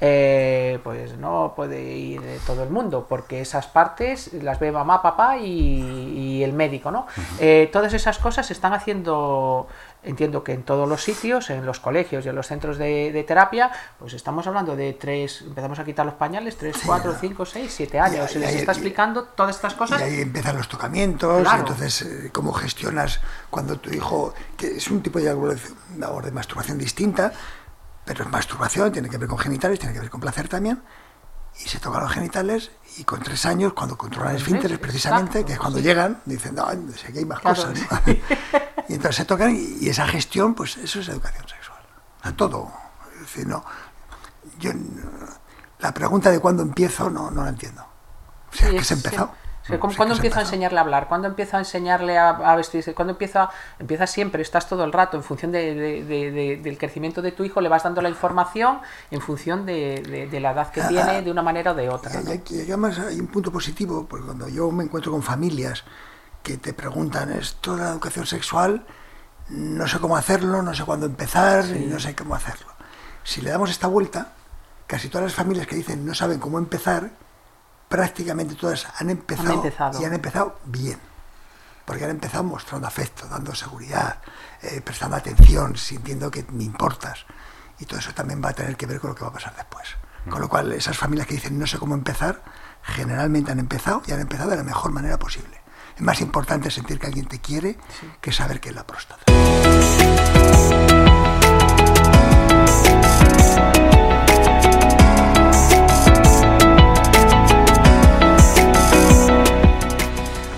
eh, 0.00 0.78
pues 0.84 1.18
no 1.18 1.54
puede 1.56 1.82
ir 1.82 2.22
eh, 2.22 2.38
todo 2.46 2.62
el 2.62 2.70
mundo, 2.70 3.06
porque 3.08 3.40
esas 3.40 3.66
partes 3.66 4.32
las 4.32 4.60
ve 4.60 4.70
mamá, 4.70 5.02
papá 5.02 5.38
y, 5.38 5.48
y 5.48 6.44
el 6.44 6.52
médico, 6.52 6.92
¿no? 6.92 7.06
Eh, 7.40 7.68
todas 7.72 7.92
esas 7.92 8.18
cosas 8.18 8.46
se 8.46 8.52
están 8.52 8.72
haciendo, 8.72 9.66
entiendo 10.02 10.44
que 10.44 10.52
en 10.52 10.62
todos 10.62 10.88
los 10.88 11.02
sitios, 11.02 11.50
en 11.50 11.66
los 11.66 11.80
colegios 11.80 12.24
y 12.24 12.28
en 12.28 12.34
los 12.36 12.46
centros 12.46 12.78
de, 12.78 13.10
de 13.12 13.24
terapia, 13.24 13.70
pues 13.98 14.14
estamos 14.14 14.46
hablando 14.46 14.76
de 14.76 14.92
tres, 14.92 15.42
empezamos 15.42 15.78
a 15.78 15.84
quitar 15.84 16.06
los 16.06 16.14
pañales, 16.14 16.56
tres, 16.56 16.76
cuatro, 16.86 17.14
cinco, 17.20 17.44
seis, 17.44 17.72
siete 17.76 17.98
años, 17.98 18.30
Y 18.30 18.34
se 18.34 18.38
les 18.38 18.54
está 18.54 18.72
explicando 18.72 19.24
todas 19.24 19.56
estas 19.56 19.74
cosas. 19.74 20.00
Y 20.00 20.04
ahí 20.04 20.20
empiezan 20.20 20.56
los 20.56 20.68
tocamientos, 20.68 21.42
Claro. 21.42 21.60
entonces 21.60 22.02
eh, 22.02 22.30
cómo 22.32 22.52
gestionas 22.52 23.20
cuando 23.50 23.78
tu 23.78 23.90
hijo, 23.90 24.34
que 24.56 24.76
es 24.76 24.88
un 24.90 25.02
tipo 25.02 25.18
de, 25.18 25.30
o 25.32 26.22
de 26.22 26.30
masturbación 26.32 26.78
distinta, 26.78 27.32
pero 28.04 28.24
es 28.24 28.30
masturbación, 28.30 28.92
tiene 28.92 29.08
que 29.10 29.18
ver 29.18 29.28
con 29.28 29.38
genitales, 29.38 29.78
tiene 29.78 29.92
que 29.94 30.00
ver 30.00 30.10
con 30.10 30.20
placer 30.20 30.48
también, 30.48 30.80
y 31.64 31.68
se 31.68 31.80
tocan 31.80 32.02
los 32.04 32.12
genitales 32.12 32.70
y 32.98 33.04
con 33.04 33.20
tres 33.20 33.44
años, 33.44 33.72
cuando 33.72 33.98
controlan 33.98 34.30
Tres 34.36 34.42
esfínteres 34.42 34.78
precisamente, 34.78 35.40
exacto, 35.40 35.46
que 35.48 35.52
es 35.54 35.58
cuando 35.58 35.80
llegan, 35.80 36.20
dicen, 36.24 36.54
no, 36.54 36.66
sé 36.96 37.12
que 37.12 37.18
hay 37.18 37.24
más 37.24 37.40
Claro, 37.40 37.56
cosas. 37.56 37.78
sí. 37.78 37.86
¿no? 37.90 38.58
y 38.88 38.94
entonces 38.94 39.16
se 39.16 39.24
tocan 39.24 39.54
y, 39.54 39.84
y 39.84 39.88
esa 39.88 40.06
gestión, 40.06 40.54
pues 40.54 40.76
eso 40.78 41.00
es 41.00 41.08
educación 41.08 41.46
sexual. 41.48 41.78
A 42.22 42.32
todo. 42.32 42.70
Es 43.14 43.20
decir, 43.20 43.46
no, 43.46 43.64
yo, 44.58 44.72
la 45.80 45.92
pregunta 45.92 46.30
de 46.30 46.40
cuándo 46.40 46.62
empiezo 46.62 47.10
no, 47.10 47.30
no 47.30 47.42
la 47.44 47.50
entiendo. 47.50 47.82
O 48.50 48.56
sea, 48.56 48.70
Sí, 48.70 48.76
que 48.76 48.84
se 48.84 48.94
empezado. 48.94 49.30
sí, 49.66 49.76
¿cómo- 49.78 49.90
Sí, 49.92 49.96
¿Cuándo 49.98 50.14
empiezo 50.14 50.36
a 50.36 50.40
empezó. 50.40 50.54
enseñarle 50.54 50.78
a 50.78 50.80
hablar? 50.82 51.08
¿Cuándo 51.08 51.28
empiezo 51.28 51.56
a 51.56 51.60
enseñarle 51.60 52.16
a, 52.18 52.30
a 52.30 52.56
vestirse? 52.56 52.94
¿Cuándo 52.94 53.12
empieza? 53.12 53.50
Empieza 53.78 54.06
siempre, 54.06 54.40
estás 54.42 54.66
todo 54.68 54.82
el 54.84 54.92
rato, 54.92 55.16
en 55.18 55.22
función 55.22 55.52
de- 55.52 55.74
de- 55.74 56.04
de- 56.04 56.30
de- 56.32 56.56
del 56.56 56.78
crecimiento 56.78 57.20
de 57.22 57.32
tu 57.32 57.44
hijo, 57.44 57.60
le 57.60 57.68
vas 57.68 57.82
dando 57.82 58.00
la 58.00 58.08
información 58.08 58.80
en 59.10 59.20
función 59.20 59.66
de, 59.66 60.28
la 60.40 60.52
edad 60.52 60.70
que 60.72 60.80
tiene, 60.82 61.20
de 61.22 61.30
una 61.30 61.42
manera 61.42 61.72
o 61.72 61.74
de 61.74 61.90
otra. 61.90 62.10
¿no? 62.20 62.30
además 62.30 62.98
hay 62.98 63.20
un 63.20 63.26
punto 63.28 63.52
positivo, 63.52 64.06
porque 64.08 64.24
cuando 64.24 64.48
yo 64.48 64.70
me 64.70 64.84
encuentro 64.84 65.12
con 65.12 65.22
familias 65.22 65.84
que 66.48 66.56
te 66.56 66.72
preguntan 66.72 67.30
esto 67.30 67.76
de 67.76 67.82
la 67.82 67.90
educación 67.90 68.24
sexual, 68.24 68.86
no 69.50 69.86
sé 69.86 69.98
cómo 69.98 70.16
hacerlo, 70.16 70.62
no 70.62 70.74
sé 70.74 70.82
cuándo 70.82 71.04
empezar, 71.04 71.66
y 71.76 71.84
no 71.84 72.00
sé 72.00 72.16
cómo 72.16 72.34
hacerlo. 72.34 72.72
Si 73.22 73.42
le 73.42 73.50
damos 73.50 73.68
esta 73.68 73.86
vuelta, 73.86 74.32
casi 74.86 75.10
todas 75.10 75.26
las 75.26 75.34
familias 75.34 75.66
que 75.66 75.76
dicen 75.76 76.06
no 76.06 76.14
saben 76.14 76.38
cómo 76.38 76.56
empezar, 76.56 77.10
prácticamente 77.90 78.54
todas 78.54 78.86
han 78.98 79.10
empezado, 79.10 79.52
empezado. 79.52 80.00
y 80.00 80.06
han 80.06 80.14
empezado 80.14 80.58
bien. 80.64 80.98
Porque 81.84 82.04
han 82.04 82.10
empezado 82.12 82.44
mostrando 82.44 82.86
afecto, 82.86 83.28
dando 83.28 83.54
seguridad, 83.54 84.20
eh, 84.62 84.80
prestando 84.80 85.16
atención, 85.16 85.76
sintiendo 85.76 86.30
que 86.30 86.46
me 86.50 86.64
importas. 86.64 87.26
Y 87.78 87.84
todo 87.84 87.98
eso 87.98 88.14
también 88.14 88.42
va 88.42 88.50
a 88.50 88.54
tener 88.54 88.74
que 88.78 88.86
ver 88.86 89.00
con 89.00 89.10
lo 89.10 89.16
que 89.16 89.22
va 89.22 89.28
a 89.28 89.34
pasar 89.34 89.54
después. 89.54 89.86
Con 90.30 90.40
lo 90.40 90.48
cual, 90.48 90.72
esas 90.72 90.96
familias 90.96 91.26
que 91.26 91.34
dicen 91.34 91.58
no 91.58 91.66
sé 91.66 91.78
cómo 91.78 91.94
empezar, 91.94 92.42
generalmente 92.82 93.52
han 93.52 93.58
empezado 93.58 94.02
y 94.06 94.12
han 94.12 94.20
empezado 94.20 94.48
de 94.48 94.56
la 94.56 94.64
mejor 94.64 94.92
manera 94.92 95.18
posible. 95.18 95.57
Es 95.98 96.02
más 96.02 96.20
importante 96.20 96.70
sentir 96.70 97.00
que 97.00 97.06
alguien 97.08 97.26
te 97.26 97.40
quiere 97.40 97.76
que 98.20 98.30
saber 98.30 98.60
que 98.60 98.68
es 98.68 98.74
la 98.76 98.86
próstata. 98.86 99.24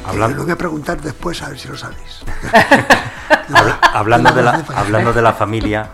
Hablan- 0.06 0.34
Lo 0.34 0.42
voy 0.42 0.52
a 0.52 0.56
preguntar 0.58 1.00
después 1.00 1.40
a 1.42 1.48
ver 1.48 1.58
si 1.58 1.68
lo 1.68 1.76
sabéis. 1.76 2.22
Habla- 3.54 3.78
hablando, 3.94 4.32
de 4.32 4.42
la, 4.42 4.64
hablando 4.76 5.12
de 5.12 5.22
la 5.22 5.32
familia, 5.32 5.88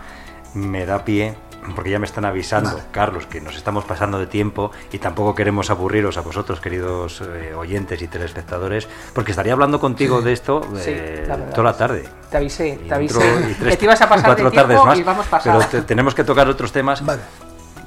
me 0.53 0.85
da 0.85 1.03
pie, 1.03 1.35
porque 1.75 1.89
ya 1.89 1.99
me 1.99 2.05
están 2.05 2.25
avisando, 2.25 2.69
Vale. 2.71 2.83
Carlos, 2.91 3.25
que 3.27 3.41
nos 3.41 3.55
estamos 3.55 3.85
pasando 3.85 4.19
de 4.19 4.27
tiempo 4.27 4.71
y 4.91 4.99
tampoco 4.99 5.35
queremos 5.35 5.69
aburriros 5.69 6.17
a 6.17 6.21
vosotros, 6.21 6.59
queridos 6.59 7.21
eh, 7.21 7.53
oyentes 7.55 8.01
y 8.01 8.07
telespectadores, 8.07 8.87
porque 9.13 9.31
estaría 9.31 9.53
hablando 9.53 9.79
contigo 9.79 10.21
de 10.21 10.33
esto 10.33 10.61
Sí, 10.75 10.91
eh, 10.93 11.25
la 11.27 11.37
toda 11.49 11.71
la 11.71 11.77
tarde. 11.77 12.07
Te 12.29 12.37
avisé, 12.37 12.69
Y 12.83 12.87
te 12.87 12.93
avisé. 12.93 13.55
tres- 13.59 13.71
que 13.71 13.77
te 13.77 13.85
ibas 13.85 14.01
a 14.01 14.09
pasar 14.09 14.25
cuatro 14.25 14.45
de 14.45 14.51
tiempo 14.51 14.67
tardes 14.73 14.85
más, 14.85 14.99
y 14.99 15.03
vamos 15.03 15.25
pero 15.43 15.43
pasar. 15.59 15.69
te- 15.69 15.81
tenemos 15.83 16.13
que 16.15 16.23
tocar 16.23 16.47
otros 16.47 16.71
temas. 16.71 17.03
Vale. 17.05 17.21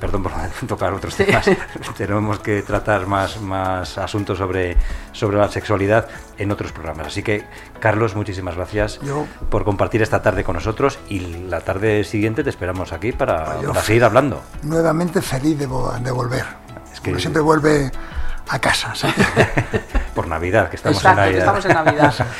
Perdón 0.01 0.23
por 0.23 0.33
tocar 0.67 0.93
otros 0.95 1.15
Sí. 1.15 1.25
temas. 1.25 1.49
Tenemos 1.97 2.39
que 2.41 2.63
tratar 2.63 3.07
más, 3.07 3.41
más 3.41 3.99
asuntos 3.99 4.39
sobre, 4.39 4.77
sobre 5.13 5.37
la 5.37 5.49
sexualidad 5.49 6.09
en 6.39 6.51
otros 6.51 6.73
programas. 6.73 7.09
Así 7.09 7.23
que, 7.23 7.45
Carlos, 7.81 8.17
muchísimas 8.17 8.57
gracias 8.57 8.99
Yo- 9.03 9.27
por 9.51 9.65
compartir 9.65 10.01
esta 10.03 10.23
tarde 10.23 10.43
con 10.43 10.55
nosotros 10.55 10.99
y 11.09 11.21
la 11.21 11.61
tarde 11.61 12.03
siguiente 12.05 12.43
te 12.43 12.51
esperamos 12.51 12.93
aquí 12.93 13.13
para, 13.13 13.57
Pues 13.57 13.67
para 13.69 13.83
seguir 13.83 14.05
hablando. 14.05 14.43
Nuevamente 14.63 15.21
feliz 15.21 15.59
de, 15.59 15.69
vo- 15.69 15.99
de 16.01 16.11
volver. 16.11 16.45
Es 16.93 17.01
que- 17.01 17.11
Uno 17.11 17.21
siempre 17.21 17.43
vuelve 17.43 17.91
a 18.51 18.59
casa. 18.59 18.95
¿sabes? 18.95 19.17
Por 20.15 20.27
Navidad, 20.27 20.69
que 20.69 20.77
estamos 20.77 20.99
Exacto, 20.99 21.23
en 21.23 21.33
que 21.33 21.39
Navidad. 21.39 21.57
estamos 21.57 21.65
en 21.67 21.85
Navidad. 21.85 22.27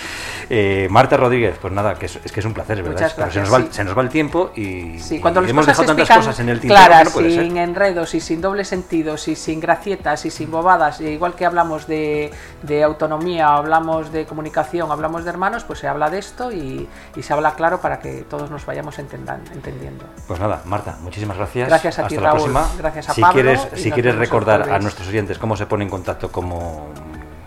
Eh, 0.53 0.89
Marta 0.91 1.17
Rodríguez, 1.17 1.57
pues 1.61 1.73
nada, 1.73 1.95
que 1.95 2.07
es, 2.07 2.19
es 2.25 2.33
que 2.33 2.41
es 2.41 2.47
un 2.47 2.53
placer, 2.53 2.83
¿verdad? 2.83 3.13
Muchas 3.17 3.33
se, 3.33 3.39
nos 3.41 3.53
va, 3.55 3.59
sí. 3.61 3.69
se 3.71 3.85
nos 3.85 3.97
va 3.97 4.03
el 4.03 4.09
tiempo 4.09 4.51
y, 4.57 4.99
Sí, 4.99 5.21
cuando 5.21 5.39
y 5.39 5.43
las 5.45 5.51
hemos 5.51 5.65
cosas 5.65 5.79
dejado 5.79 5.97
tantas 5.97 6.17
cosas 6.17 6.41
en 6.41 6.49
el 6.49 6.57
no 6.57 7.11
puede 7.13 7.31
sin 7.31 7.51
ser. 7.53 7.59
enredos 7.59 8.15
y 8.17 8.21
sin 8.21 8.41
doble 8.41 8.65
sentidos 8.65 9.29
y 9.29 9.37
sin 9.37 9.61
gracietas 9.61 10.27
y 10.27 10.31
sin 10.33 10.51
bobadas, 10.51 11.01
e 11.01 11.13
igual 11.13 11.35
que 11.37 11.47
hablamos 11.47 11.87
de, 11.87 12.33
de 12.63 12.83
autonomía, 12.83 13.47
hablamos 13.55 14.11
de 14.11 14.27
comunicación, 14.27 14.91
hablamos 14.91 15.23
de 15.23 15.31
hermanos, 15.31 15.63
pues 15.63 15.79
se 15.79 15.87
habla 15.87 16.11
de 16.11 16.19
esto 16.19 16.51
y, 16.51 16.89
y 17.15 17.23
se 17.23 17.33
habla 17.33 17.55
claro 17.55 17.81
para 17.81 18.01
que 18.01 18.23
todos 18.29 18.51
nos 18.51 18.67
vayamos 18.67 18.99
entendan- 18.99 19.45
entendiendo. 19.53 20.05
Pues 20.27 20.41
nada, 20.41 20.63
Marta, 20.65 20.97
muchísimas 21.01 21.37
gracias. 21.37 21.69
Gracias 21.69 21.97
a 22.01 22.03
Hasta 22.03 22.09
ti, 22.09 22.17
la 22.17 22.23
Raúl. 22.23 22.51
próxima. 22.51 22.69
Gracias 22.77 23.09
a 23.09 23.15
si 23.15 23.21
Pablo 23.21 23.35
Quieres, 23.41 23.69
si 23.77 23.93
quieres 23.93 24.17
recordar 24.17 24.69
a 24.69 24.81
nuestros 24.81 25.07
oyentes 25.07 25.39
cómo 25.39 25.57
se 25.57 25.67
pone 25.67 25.85
en 25.85 25.91
contacto 25.91 26.00
como 26.31 26.87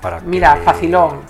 para 0.02 0.20
Mira, 0.22 0.56
que- 0.56 0.62
facilón. 0.62 1.22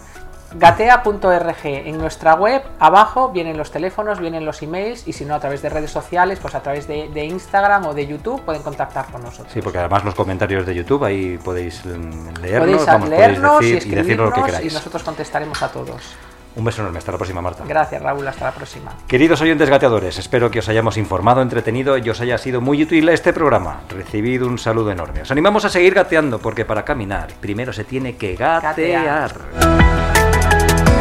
Gatea.org. 0.56 1.56
En 1.66 1.98
nuestra 1.98 2.36
web, 2.36 2.62
abajo 2.80 3.30
vienen 3.30 3.58
los 3.58 3.72
teléfonos, 3.72 4.20
vienen 4.20 4.46
los 4.46 4.62
emails 4.62 5.08
y 5.08 5.14
si 5.14 5.26
no 5.26 5.34
a 5.34 5.40
través 5.40 5.64
de 5.64 5.70
redes 5.70 5.90
sociales, 5.90 6.38
pues 6.40 6.54
a 6.54 6.62
través 6.62 6.88
de, 6.88 7.10
de 7.10 7.26
Instagram 7.26 7.88
o 7.88 7.94
de 7.96 8.06
YouTube 8.06 8.40
pueden 8.44 8.62
contactar 8.62 9.08
con 9.08 9.24
nosotros. 9.24 9.52
Sí, 9.52 9.62
porque 9.62 9.80
además 9.80 10.04
los 10.06 10.14
comentarios 10.14 10.66
de 10.68 10.76
YouTube 10.76 11.04
ahí 11.06 11.40
podéis 11.44 11.84
mm, 11.86 12.38
leernos, 12.42 12.60
podéis 12.68 12.86
vamos, 12.86 13.10
leernos 13.10 13.52
podéis 13.54 13.72
y 13.72 13.76
decir 13.76 13.94
y 13.94 13.96
decirnos 13.96 14.30
lo 14.30 14.36
que 14.36 14.44
queráis. 14.44 14.72
y 14.72 14.74
nosotros 14.76 15.02
contestaremos 15.04 15.62
a 15.64 15.72
todos. 15.72 16.16
Un 16.56 16.64
beso 16.64 16.82
enorme, 16.82 17.00
hasta 17.00 17.12
la 17.12 17.18
próxima, 17.18 17.42
Marta. 17.42 17.64
Gracias, 17.68 18.02
Raúl. 18.02 18.28
Hasta 18.28 18.46
la 18.46 18.52
próxima. 18.52 18.92
Queridos 19.08 19.42
oyentes 19.42 19.70
gateadores, 19.70 20.20
espero 20.20 20.52
que 20.52 20.60
os 20.60 20.70
hayamos 20.70 20.98
informado, 20.98 21.42
entretenido 21.42 21.98
y 21.98 22.10
os 22.10 22.22
haya 22.22 22.38
sido 22.38 22.62
muy 22.62 22.84
útil 22.84 23.10
este 23.10 23.34
programa. 23.34 23.82
Recibido 23.90 24.48
un 24.48 24.60
saludo 24.60 24.92
enorme. 24.92 25.22
Os 25.22 25.32
animamos 25.32 25.66
a 25.66 25.70
seguir 25.70 25.94
gateando 25.94 26.40
porque 26.40 26.66
para 26.66 26.86
caminar 26.86 27.30
primero 27.40 27.74
se 27.74 27.84
tiene 27.84 28.16
que 28.18 28.36
gatear. 28.36 29.32
Gatear. 29.32 30.93